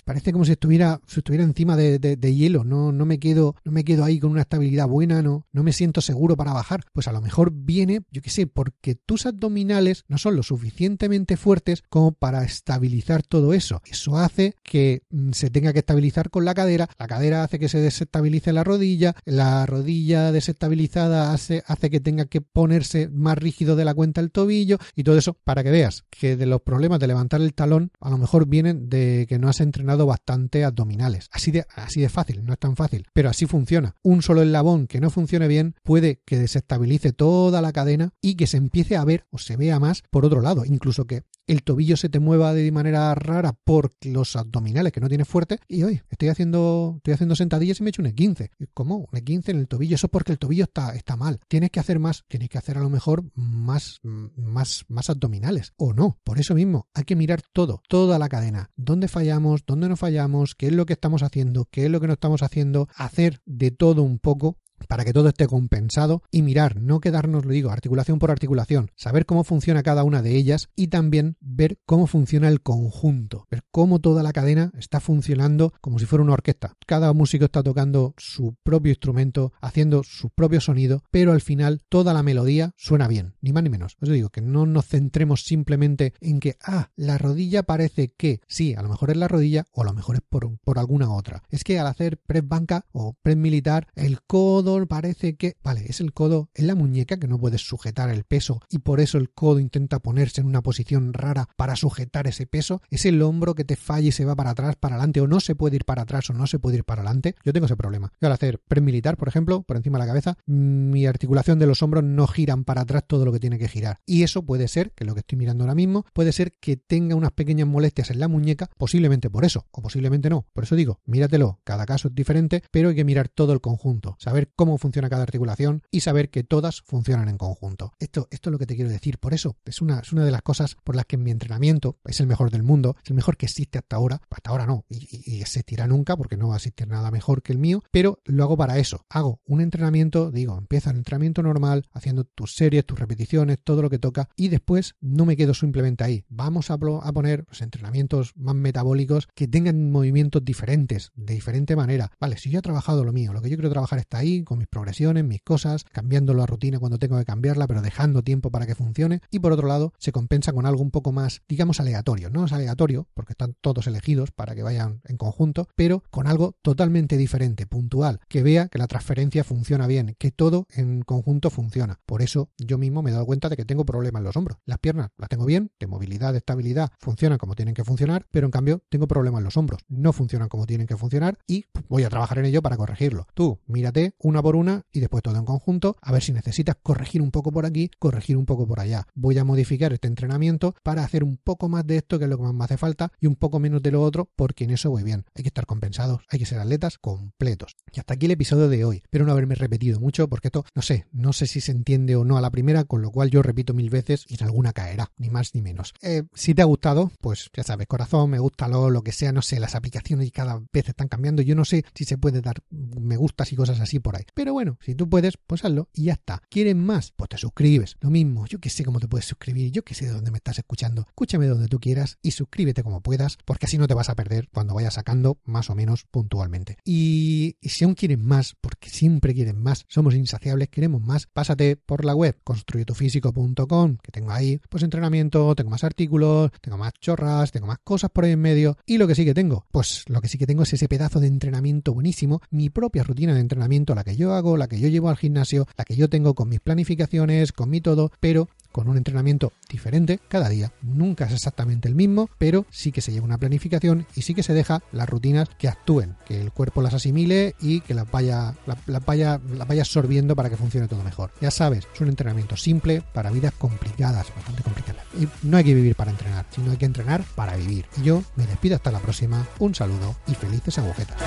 parece 0.06 0.32
como 0.32 0.46
si 0.46 0.54
estuviera, 0.54 1.00
si 1.08 1.20
estuviera 1.20 1.44
encima 1.44 1.76
de, 1.76 2.00
de, 2.00 2.36
hielo, 2.36 2.64
no, 2.64 2.92
no 2.92 3.06
me 3.06 3.20
quedo, 3.20 3.56
no 3.64 3.72
me 3.72 3.84
quedo 3.84 4.04
ahí 4.04 4.20
con 4.20 4.32
una 4.32 4.42
estabilidad 4.42 4.88
buena, 4.88 5.22
no, 5.22 5.46
no 5.52 5.64
me 5.64 5.74
siento 5.74 6.02
seguro 6.02 6.36
para 6.36 6.54
bajar, 6.54 6.82
pues 6.94 7.08
a 7.08 7.12
lo 7.12 7.22
mejor 7.22 7.52
viene, 7.54 8.02
yo 8.12 8.22
qué 8.22 8.30
sé, 8.30 8.48
porque 8.48 8.96
tus 8.96 9.26
abdominales 9.26 10.04
no 10.08 10.18
son 10.18 10.36
lo 10.36 10.44
suficientemente 10.44 11.38
fuertes 11.38 11.84
como 11.90 12.12
para 12.12 12.44
estabilizar 12.44 13.24
todo 13.24 13.54
eso. 13.54 13.82
Eso 13.86 14.18
hace 14.18 14.56
que 14.64 15.04
mm, 15.10 15.32
se 15.32 15.50
tenga 15.50 15.74
que 15.74 15.80
estabilizar 15.80 16.30
con 16.30 16.46
la 16.46 16.54
cadera, 16.54 16.90
la 16.98 17.08
cadera 17.08 17.44
hace 17.44 17.60
que 17.60 17.70
se 17.70 17.80
desestabilice 17.80 18.54
la 18.54 18.64
rodilla, 18.64 19.16
la 19.26 19.66
rodilla 19.66 20.32
desestabilizada 20.32 21.34
hace, 21.34 21.64
hace 21.68 21.90
que 21.90 22.00
tenga 22.00 22.26
que 22.26 22.42
ponerse 22.42 23.10
más 23.10 23.38
de 23.66 23.86
la 23.86 23.94
cuenta 23.94 24.22
el 24.22 24.32
tobillo 24.32 24.78
y 24.96 25.04
todo 25.04 25.18
eso 25.18 25.38
para 25.44 25.64
que 25.64 25.72
veas 25.72 26.06
que 26.10 26.36
de 26.36 26.46
los 26.46 26.62
problemas 26.62 27.00
de 27.00 27.08
levantar 27.08 27.42
el 27.42 27.54
talón 27.54 27.92
a 28.00 28.10
lo 28.10 28.18
mejor 28.18 28.48
vienen 28.48 28.90
de 28.90 29.26
que 29.28 29.40
no 29.40 29.50
has 29.50 29.62
entrenado 29.62 30.06
bastante 30.06 30.64
abdominales. 30.64 31.30
Así 31.32 31.52
de, 31.52 31.66
así 31.76 32.02
de 32.02 32.10
fácil, 32.10 32.44
no 32.44 32.54
es 32.54 32.60
tan 32.60 32.76
fácil, 32.76 33.08
pero 33.14 33.30
así 33.30 33.46
funciona. 33.46 33.96
Un 34.04 34.22
solo 34.22 34.42
eslabón 34.42 34.88
que 34.88 35.00
no 35.00 35.10
funcione 35.10 35.48
bien 35.48 35.76
puede 35.84 36.22
que 36.26 36.38
desestabilice 36.38 37.14
toda 37.14 37.62
la 37.62 37.72
cadena 37.72 38.14
y 38.22 38.36
que 38.36 38.48
se 38.48 38.58
empiece 38.58 38.96
a 38.96 39.06
ver 39.06 39.26
o 39.30 39.38
se 39.38 39.58
vea 39.58 39.80
más 39.80 40.04
por 40.10 40.26
otro 40.26 40.42
lado, 40.42 40.66
incluso 40.66 41.06
que 41.06 41.24
el 41.48 41.64
tobillo 41.64 41.98
se 41.98 42.10
te 42.10 42.20
mueva 42.20 42.54
de 42.54 42.72
manera 42.72 43.14
rara 43.16 43.54
por 43.54 43.92
los 44.04 44.36
abdominales 44.36 44.94
que 44.94 45.00
no 45.00 45.10
tienes 45.10 45.28
fuerte 45.28 45.60
y 45.68 45.82
hoy 45.82 46.02
estoy 46.12 46.30
haciendo 46.30 46.94
estoy 46.98 47.16
haciendo 47.16 47.36
sentadillas 47.36 47.80
y 47.80 47.84
me 47.84 47.90
he 47.90 47.92
hecho 47.92 48.04
un 48.04 48.08
E15. 48.08 48.52
¿Cómo? 48.74 48.98
Un 48.98 49.20
E15 49.20 49.50
en 49.50 49.58
el 49.58 49.68
tobillo, 49.68 49.96
eso 49.96 50.08
es 50.08 50.12
porque 50.12 50.32
el 50.32 50.38
tobillo 50.38 50.66
está, 50.66 50.94
está 50.96 51.16
mal. 51.16 51.40
Tienes 51.48 51.72
que 51.72 51.80
hacer 51.80 51.98
más, 51.98 52.24
tienes 52.28 52.50
que 52.50 52.60
hacer 52.60 52.78
a 52.78 52.82
lo 52.82 52.90
mejor 52.90 53.24
más, 53.50 54.00
más, 54.04 54.86
más 54.88 55.10
abdominales 55.10 55.74
o 55.78 55.94
no. 55.94 56.20
Por 56.24 56.40
eso 56.40 56.56
mismo 56.56 56.88
hay 56.94 57.04
que 57.04 57.16
mirar 57.16 57.42
todo, 57.54 57.82
toda 57.90 58.20
la 58.20 58.30
cadena. 58.30 58.72
¿Dónde 58.76 59.08
fallamos? 59.08 59.66
¿Dónde 59.66 59.90
no 59.90 59.96
fallamos? 59.96 60.56
¿Qué 60.56 60.68
es 60.68 60.74
lo 60.74 60.86
que 60.86 60.94
estamos 60.94 61.24
haciendo? 61.24 61.66
¿Qué 61.66 61.86
es 61.86 61.92
lo 61.92 62.00
que 62.00 62.08
no 62.08 62.14
estamos 62.14 62.44
haciendo? 62.44 62.88
Hacer 62.96 63.42
de 63.46 63.72
todo 63.72 64.04
un 64.04 64.20
poco 64.20 64.58
para 64.88 65.06
que 65.06 65.14
todo 65.14 65.30
esté 65.30 65.48
compensado 65.48 66.24
y 66.32 66.42
mirar, 66.42 66.82
no 66.82 67.00
quedarnos, 67.00 67.46
lo 67.46 67.52
digo, 67.52 67.70
articulación 67.70 68.20
por 68.20 68.32
articulación, 68.32 68.92
saber 68.96 69.26
cómo 69.26 69.44
funciona 69.44 69.84
cada 69.84 70.04
una 70.04 70.22
de 70.22 70.36
ellas 70.36 70.70
y 70.76 70.88
también 70.88 71.38
ver 71.40 71.80
cómo 71.86 72.08
funciona 72.08 72.48
el 72.48 72.62
conjunto, 72.62 73.48
ver 73.50 73.64
cómo 73.72 74.00
toda 74.00 74.24
la 74.24 74.34
cadena 74.34 74.72
está 74.78 75.00
funcionando 75.00 75.74
como 75.82 76.00
si 76.00 76.06
fuera 76.06 76.24
una 76.24 76.34
orquesta. 76.34 76.76
Cada 76.86 77.14
músico 77.14 77.46
está 77.46 77.64
tocando 77.64 78.14
su 78.18 78.56
propio 78.64 78.92
instrumento, 78.92 79.54
haciendo 79.62 80.04
su 80.04 80.30
propio 80.30 80.62
sonido, 80.62 81.04
pero 81.12 81.32
al 81.32 81.42
final 81.42 81.82
toda 81.90 82.14
la 82.14 82.24
melodía 82.24 82.74
suena 82.78 83.08
bien, 83.08 83.36
ni 83.42 83.54
más 83.54 83.64
ni 83.64 83.70
menos. 83.70 83.98
Os 84.02 84.10
digo 84.10 84.30
que 84.30 84.42
no 84.42 84.66
nos 84.66 84.88
centremos 84.88 85.44
simplemente 85.44 86.14
en 86.22 86.40
que, 86.40 86.58
ah, 86.64 86.92
la 86.96 87.18
rodilla 87.18 87.64
parece 87.64 88.14
que, 88.14 88.42
sí, 88.48 88.76
a 88.76 88.82
lo 88.82 88.90
mejor 88.90 89.12
es 89.12 89.18
la 89.18 89.28
rodilla 89.28 89.66
o 89.72 89.82
a 89.82 89.86
lo 89.86 89.94
mejor 89.94 90.16
es 90.16 90.22
por, 90.22 90.58
por 90.60 90.80
alguna 90.80 91.12
otra. 91.12 91.44
Es 91.50 91.64
que 91.64 91.80
al 91.80 91.88
hacer 91.88 92.18
press 92.18 92.48
banca 92.48 92.86
o 92.92 93.18
press 93.22 93.38
militar, 93.38 93.88
el 93.96 94.22
codo 94.22 94.69
parece 94.88 95.36
que, 95.36 95.58
vale, 95.64 95.86
es 95.88 96.00
el 96.00 96.14
codo, 96.14 96.50
en 96.54 96.68
la 96.68 96.76
muñeca 96.76 97.18
que 97.18 97.28
no 97.28 97.40
puedes 97.40 97.62
sujetar 97.62 98.10
el 98.10 98.24
peso 98.24 98.62
y 98.70 98.80
por 98.80 99.00
eso 99.00 99.18
el 99.18 99.32
codo 99.32 99.60
intenta 99.60 100.00
ponerse 100.00 100.42
en 100.42 100.48
una 100.48 100.62
posición 100.62 101.14
rara 101.14 101.50
para 101.56 101.76
sujetar 101.76 102.28
ese 102.28 102.46
peso, 102.46 102.82
es 102.90 103.06
el 103.06 103.22
hombro 103.22 103.56
que 103.56 103.66
te 103.66 103.76
falla 103.76 104.08
y 104.08 104.12
se 104.12 104.26
va 104.26 104.36
para 104.36 104.52
atrás, 104.52 104.76
para 104.76 104.96
adelante 104.96 105.22
o 105.22 105.28
no 105.28 105.40
se 105.40 105.56
puede 105.56 105.78
ir 105.78 105.86
para 105.86 106.04
atrás 106.04 106.30
o 106.30 106.34
no 106.34 106.48
se 106.48 106.60
puede 106.60 106.78
ir 106.78 106.84
para 106.84 107.02
adelante. 107.02 107.36
Yo 107.44 107.54
tengo 107.54 107.66
ese 107.66 107.76
problema. 107.76 108.12
Yo 108.22 108.28
al 108.28 108.34
hacer 108.34 108.60
pre 108.60 108.82
militar, 108.82 109.18
por 109.18 109.28
ejemplo, 109.28 109.64
por 109.64 109.78
encima 109.78 109.98
de 109.98 110.04
la 110.06 110.08
cabeza, 110.08 110.38
mi 110.46 111.06
articulación 111.06 111.60
de 111.60 111.68
los 111.68 111.82
hombros 111.82 112.04
no 112.04 112.28
giran 112.28 112.64
para 112.64 112.82
atrás 112.82 113.04
todo 113.08 113.26
lo 113.26 113.32
que 113.32 113.40
tiene 113.40 113.58
que 113.58 113.68
girar. 113.68 114.00
Y 114.06 114.24
eso 114.24 114.44
puede 114.44 114.68
ser, 114.68 114.92
que 114.92 115.04
es 115.04 115.08
lo 115.08 115.14
que 115.14 115.22
estoy 115.22 115.38
mirando 115.38 115.64
ahora 115.64 115.76
mismo, 115.76 116.06
puede 116.14 116.32
ser 116.32 116.54
que 116.60 116.78
tenga 116.78 117.16
unas 117.16 117.32
pequeñas 117.32 117.68
molestias 117.68 118.12
en 118.12 118.20
la 118.20 118.28
muñeca, 118.28 118.70
posiblemente 118.78 119.30
por 119.30 119.46
eso, 119.46 119.68
o 119.72 119.82
posiblemente 119.82 120.30
no. 120.30 120.46
Por 120.54 120.64
eso 120.64 120.76
digo, 120.76 121.00
míratelo, 121.06 121.60
cada 121.64 121.86
caso 121.86 122.10
es 122.10 122.16
diferente, 122.16 122.64
pero 122.72 122.90
hay 122.90 122.96
que 122.96 123.06
mirar 123.06 123.30
todo 123.30 123.54
el 123.54 123.62
conjunto, 123.62 124.16
saber 124.20 124.52
cómo 124.60 124.78
funciona 124.78 125.08
cada 125.08 125.24
articulación 125.24 125.84
y 125.90 126.02
saber 126.02 126.30
que 126.30 126.44
todas 126.44 126.82
funcionan 126.82 127.30
en 127.30 127.38
conjunto. 127.38 127.94
Esto, 127.98 128.28
esto 128.30 128.50
es 128.50 128.52
lo 128.52 128.60
que 128.60 128.66
te 128.66 128.76
quiero 128.76 128.90
decir. 128.90 129.18
Por 129.18 129.34
eso 129.34 129.56
es 129.64 129.82
una, 129.82 130.02
de 130.02 130.32
las 130.32 130.42
cosas 130.42 130.76
por 130.84 130.98
las 130.98 131.06
que 131.06 131.16
mi 131.16 131.32
entrenamiento 131.32 131.98
es 132.04 132.20
el 132.20 132.28
mejor 132.28 132.52
del 132.52 132.64
mundo, 132.64 132.98
es 133.02 133.10
el 133.10 133.16
mejor 133.16 133.38
que 133.38 133.46
existe 133.46 133.78
hasta 133.78 133.96
ahora. 133.96 134.22
Hasta 134.30 134.50
ahora 134.50 134.66
no, 134.66 134.84
y, 134.90 135.38
y, 135.38 135.40
existirá 135.40 135.88
nunca 135.88 136.18
porque 136.18 136.36
no 136.36 136.50
va 136.50 136.56
a 136.56 136.58
existir 136.58 136.90
nada 136.90 137.10
mejor 137.10 137.42
que 137.42 137.54
el 137.54 137.58
mío, 137.58 137.82
pero 137.90 138.20
lo 138.26 138.44
hago 138.44 138.58
para 138.58 138.80
eso. 138.80 139.06
Hago 139.08 139.40
un 139.46 139.62
entrenamiento, 139.62 140.30
digo, 140.30 140.58
empieza 140.58 140.92
el 140.92 140.98
entrenamiento 140.98 141.42
normal, 141.42 141.88
haciendo 141.94 142.26
tus 142.26 142.56
series, 142.56 142.86
tus 142.86 143.00
repeticiones, 143.00 143.60
todo 143.64 143.82
lo 143.82 143.90
que 143.90 143.98
toca, 143.98 144.28
y 144.36 144.50
después 144.50 144.96
no 145.00 145.24
me 145.24 145.38
quedo 145.38 145.54
simplemente 145.54 146.04
ahí. 146.04 146.26
Vamos 146.28 146.70
a, 146.70 146.74
a 146.74 147.14
poner 147.14 147.46
los 147.48 147.62
entrenamientos 147.62 148.34
más 148.36 148.56
metabólicos 148.56 149.30
que 149.36 149.48
tengan 149.48 149.90
movimientos 149.90 150.44
diferentes, 150.44 151.14
de 151.16 151.36
diferente 151.36 151.78
manera. 151.78 152.12
Vale, 152.20 152.38
si 152.38 152.50
yo 152.50 152.60
he 152.60 152.62
trabajado 152.62 153.06
lo 153.06 153.14
mío, 153.14 153.32
lo 153.32 153.42
que 153.42 153.50
yo 153.50 153.56
quiero 153.56 153.70
trabajar 153.70 154.00
está 154.00 154.18
ahí, 154.18 154.44
con 154.50 154.58
mis 154.58 154.68
progresiones, 154.68 155.24
mis 155.24 155.42
cosas, 155.42 155.86
cambiando 155.92 156.34
la 156.34 156.48
rutina 156.48 156.80
cuando 156.80 156.98
tengo 156.98 157.18
que 157.18 157.24
cambiarla, 157.24 157.68
pero 157.68 157.82
dejando 157.82 158.24
tiempo 158.24 158.50
para 158.50 158.66
que 158.66 158.74
funcione. 158.74 159.22
Y 159.30 159.40
por 159.40 159.52
otro 159.52 159.68
lado, 159.68 159.94
se 160.00 160.12
compensa 160.12 160.52
con 160.54 160.66
algo 160.66 160.82
un 160.82 160.90
poco 160.90 161.12
más, 161.12 161.44
digamos, 161.48 161.80
aleatorio. 161.80 162.32
No 162.32 162.46
es 162.46 162.52
aleatorio, 162.52 163.08
porque 163.14 163.34
están 163.34 163.56
todos 163.62 163.86
elegidos 163.86 164.32
para 164.32 164.56
que 164.56 164.64
vayan 164.64 165.02
en 165.06 165.18
conjunto, 165.18 165.68
pero 165.76 166.04
con 166.10 166.26
algo 166.26 166.56
totalmente 166.64 167.16
diferente, 167.16 167.68
puntual, 167.68 168.20
que 168.28 168.42
vea 168.42 168.70
que 168.70 168.80
la 168.80 168.88
transferencia 168.88 169.44
funciona 169.44 169.86
bien, 169.86 170.16
que 170.18 170.32
todo 170.32 170.66
en 170.72 171.04
conjunto 171.04 171.52
funciona. 171.52 172.00
Por 172.08 172.24
eso 172.24 172.50
yo 172.58 172.80
mismo 172.80 173.04
me 173.04 173.12
he 173.12 173.14
dado 173.14 173.28
cuenta 173.28 173.50
de 173.50 173.56
que 173.56 173.66
tengo 173.66 173.86
problemas 173.86 174.22
en 174.22 174.24
los 174.26 174.36
hombros. 174.36 174.58
Las 174.66 174.80
piernas 174.80 175.12
las 175.18 175.30
tengo 175.30 175.46
bien, 175.46 175.72
de 175.80 175.86
movilidad, 175.86 176.32
de 176.32 176.40
estabilidad, 176.40 176.92
funcionan 177.00 177.38
como 177.38 177.54
tienen 177.54 177.76
que 177.76 177.84
funcionar, 177.84 178.26
pero 178.32 178.48
en 178.48 178.52
cambio 178.52 178.82
tengo 178.90 179.08
problemas 179.08 179.40
en 179.40 179.46
los 179.46 179.58
hombros. 179.58 179.82
No 179.88 180.12
funcionan 180.12 180.50
como 180.50 180.66
tienen 180.66 180.88
que 180.88 180.98
funcionar 180.98 181.38
y 181.46 181.66
voy 181.88 182.04
a 182.04 182.10
trabajar 182.10 182.40
en 182.40 182.46
ello 182.46 182.64
para 182.64 182.78
corregirlo. 182.78 183.28
Tú, 183.36 183.60
mírate 183.68 184.16
una 184.18 184.39
por 184.42 184.56
una 184.56 184.84
y 184.92 185.00
después 185.00 185.24
todo 185.24 185.38
en 185.38 185.46
conjunto, 185.46 185.98
a 186.02 186.12
ver 186.12 186.24
si 186.24 186.34
necesitas 186.34 186.76
corregir 186.82 187.22
un 187.22 187.32
poco 187.32 187.52
por 187.52 187.66
aquí, 187.66 187.90
corregir 188.00 188.38
un 188.38 188.46
poco 188.46 188.68
por 188.68 188.80
allá. 188.80 189.08
Voy 189.16 189.38
a 189.38 189.44
modificar 189.44 189.94
este 189.94 190.08
entrenamiento 190.08 190.76
para 190.84 191.04
hacer 191.04 191.24
un 191.24 191.38
poco 191.38 191.70
más 191.70 191.86
de 191.86 191.98
esto, 191.98 192.18
que 192.18 192.26
es 192.26 192.30
lo 192.30 192.38
que 192.38 192.44
más 192.44 192.54
me 192.54 192.64
hace 192.64 192.78
falta, 192.78 193.12
y 193.20 193.28
un 193.28 193.36
poco 193.36 193.60
menos 193.60 193.82
de 193.82 193.92
lo 193.92 194.02
otro, 194.02 194.30
porque 194.36 194.64
en 194.64 194.72
eso 194.72 194.90
voy 194.90 195.04
bien. 195.04 195.26
Hay 195.36 195.44
que 195.44 195.50
estar 195.50 195.66
compensados, 195.66 196.22
hay 196.30 196.40
que 196.40 196.46
ser 196.46 196.60
atletas 196.60 196.98
completos. 196.98 197.76
Y 197.92 198.00
hasta 198.00 198.14
aquí 198.14 198.26
el 198.26 198.34
episodio 198.34 198.70
de 198.70 198.86
hoy. 198.86 198.98
Espero 198.98 199.26
no 199.26 199.32
haberme 199.32 199.56
repetido 199.56 200.00
mucho, 200.00 200.28
porque 200.28 200.50
esto, 200.50 200.66
no 200.76 200.82
sé, 200.82 201.06
no 201.12 201.34
sé 201.34 201.48
si 201.48 201.62
se 201.62 201.72
entiende 201.72 202.16
o 202.16 202.26
no 202.26 202.38
a 202.38 202.42
la 202.42 202.52
primera, 202.52 202.84
con 202.84 203.02
lo 203.02 203.12
cual 203.12 203.30
yo 203.30 203.42
repito 203.42 203.74
mil 203.74 203.90
veces 203.90 204.26
y 204.28 204.36
en 204.36 204.44
alguna 204.44 204.74
caerá, 204.74 205.12
ni 205.18 205.30
más 205.30 205.54
ni 205.56 205.62
menos. 205.62 205.94
Eh, 206.02 206.24
si 206.34 206.54
te 206.54 206.62
ha 206.62 206.66
gustado, 206.66 207.12
pues 207.22 207.50
ya 207.56 207.64
sabes, 207.64 207.88
corazón, 207.88 208.30
me 208.30 208.40
gusta 208.40 208.68
lo, 208.68 208.90
lo 208.90 209.04
que 209.04 209.12
sea, 209.12 209.32
no 209.32 209.42
sé, 209.42 209.60
las 209.60 209.76
aplicaciones 209.76 210.28
y 210.28 210.32
cada 210.32 210.62
vez 210.72 210.90
están 210.90 211.08
cambiando. 211.08 211.42
Yo 211.42 211.56
no 211.56 211.66
sé 211.66 211.84
si 211.94 212.06
se 212.06 212.18
puede 212.18 212.42
dar 212.42 212.64
me 212.70 213.18
gustas 213.18 213.52
y 213.52 213.56
cosas 213.56 213.80
así 213.80 214.00
por 214.00 214.16
ahí. 214.16 214.24
Pero 214.34 214.54
bueno, 214.54 214.78
si 214.82 214.96
tú 214.96 215.10
puedes, 215.10 215.36
pues 215.38 215.64
hazlo 215.66 215.90
y 215.94 216.06
ya 216.06 216.14
está. 216.14 216.42
¿Quieren 216.50 216.84
más? 216.84 217.12
Pues 217.16 217.30
te 217.30 217.38
suscribes. 217.38 217.98
Lo 218.02 218.10
mismo, 218.10 218.46
yo 218.48 218.60
que 218.60 218.70
sé 218.70 218.84
cómo 218.84 219.00
te 219.00 219.08
puedes 219.08 219.26
suscribir, 219.26 219.72
yo 219.72 219.84
que 219.84 219.94
sé 219.94 220.06
de 220.06 220.12
dónde 220.12 220.32
me 220.32 220.38
estás 220.38 220.58
escuchando. 220.58 221.06
Escúchame 221.08 221.48
donde 221.48 221.68
tú 221.68 221.80
quieras 221.80 222.18
y 222.22 222.32
suscríbete 222.32 222.84
como 222.84 223.02
puedas, 223.02 223.38
porque 223.46 223.66
así 223.66 223.78
no 223.78 223.88
te 223.88 223.94
vas 223.94 224.10
a 224.10 224.16
perder 224.16 224.50
cuando 224.52 224.74
vayas 224.74 224.96
sacando 224.96 225.40
más 225.46 225.70
o 225.70 225.76
menos 225.76 226.06
puntualmente. 226.10 226.78
Y, 226.84 227.58
si 227.62 227.84
aún 227.84 227.96
quieren 227.96 228.26
más, 228.26 228.56
porque 228.60 228.90
siempre 228.90 229.34
quieren 229.34 229.62
más, 229.62 229.86
somos 229.88 230.16
insaciables, 230.16 230.70
queremos 230.70 231.02
más, 231.02 231.28
pásate 231.28 231.76
por 231.76 232.06
la 232.06 232.16
web 232.16 232.40
construyetufísico.com, 232.44 233.98
que 234.02 234.12
tengo 234.12 234.32
ahí, 234.32 234.60
pues 234.70 234.84
entrenamiento, 234.84 235.56
tengo 235.56 235.70
más 235.70 235.84
artículos, 235.84 236.52
tengo 236.62 236.78
más 236.78 236.94
chorras, 237.00 237.52
tengo 237.52 237.68
más 237.68 237.80
cosas 237.84 238.10
por 238.12 238.26
ahí 238.26 238.32
en 238.32 238.42
medio. 238.42 238.78
Y 238.86 238.98
lo 238.98 239.08
que 239.08 239.16
sí 239.16 239.26
que 239.26 239.34
tengo, 239.34 239.66
pues 239.72 240.06
lo 240.08 240.22
que 240.22 240.28
sí 240.28 240.38
que 240.38 240.48
tengo 240.48 240.64
es 240.64 240.74
ese 240.74 240.88
pedazo 240.88 241.20
de 241.20 241.28
entrenamiento 241.28 241.94
buenísimo, 241.94 242.42
mi 242.50 242.70
propia 242.70 243.04
rutina 243.04 243.34
de 243.34 243.42
entrenamiento, 243.42 243.96
la 243.96 244.04
que 244.04 244.12
yo 244.20 244.34
hago, 244.34 244.58
la 244.58 244.68
que 244.68 244.80
yo 244.80 244.90
llevo 244.90 245.10
al 245.10 245.18
gimnasio, 245.18 245.66
la 245.78 245.86
que 245.86 245.96
yo 245.96 246.10
tengo 246.10 246.36
con 246.36 246.50
mis 246.50 246.60
planificaciones, 246.60 247.54
con 247.54 247.70
mi 247.70 247.80
todo, 247.80 248.12
pero 248.20 248.50
con 248.72 248.88
un 248.88 248.98
entrenamiento 248.98 249.54
diferente 249.70 250.20
cada 250.28 250.50
día. 250.50 250.72
Nunca 250.82 251.26
es 251.26 251.34
exactamente 251.34 251.88
el 251.88 251.96
mismo, 251.96 252.30
pero 252.38 252.66
sí 252.70 252.92
que 252.92 253.02
se 253.02 253.12
lleva 253.12 253.26
una 253.26 253.38
planificación 253.38 254.06
y 254.16 254.22
sí 254.22 254.34
que 254.34 254.44
se 254.44 254.54
deja 254.54 254.82
las 254.92 255.10
rutinas 255.10 255.50
que 255.58 255.68
actúen, 255.68 256.18
que 256.26 256.40
el 256.40 256.52
cuerpo 256.52 256.82
las 256.82 256.94
asimile 256.94 257.56
y 257.60 257.82
que 257.82 257.94
las 257.94 258.10
vaya, 258.12 258.56
las 258.86 259.06
vaya, 259.06 259.40
las 259.56 259.68
vaya 259.68 259.82
absorbiendo 259.82 260.36
para 260.36 260.50
que 260.50 260.58
funcione 260.58 260.88
todo 260.88 261.04
mejor. 261.04 261.32
Ya 261.42 261.50
sabes, 261.50 261.88
es 261.94 262.02
un 262.02 262.10
entrenamiento 262.10 262.58
simple 262.58 263.02
para 263.14 263.32
vidas 263.32 263.54
complicadas, 263.54 264.28
bastante 264.36 264.62
complicadas. 264.62 265.04
Y 265.20 265.28
no 265.48 265.58
hay 265.58 265.64
que 265.64 265.74
vivir 265.74 265.96
para 265.96 266.12
entrenar, 266.12 266.46
sino 266.52 266.72
hay 266.72 266.78
que 266.78 266.86
entrenar 266.86 267.24
para 267.36 267.56
vivir. 267.56 267.86
Y 267.98 268.04
yo 268.04 268.24
me 268.36 268.46
despido 268.46 268.76
hasta 268.76 268.92
la 268.92 269.00
próxima, 269.00 269.48
un 269.60 269.74
saludo 269.74 270.16
y 270.28 270.36
felices 270.36 270.78
agujetas. 270.78 271.18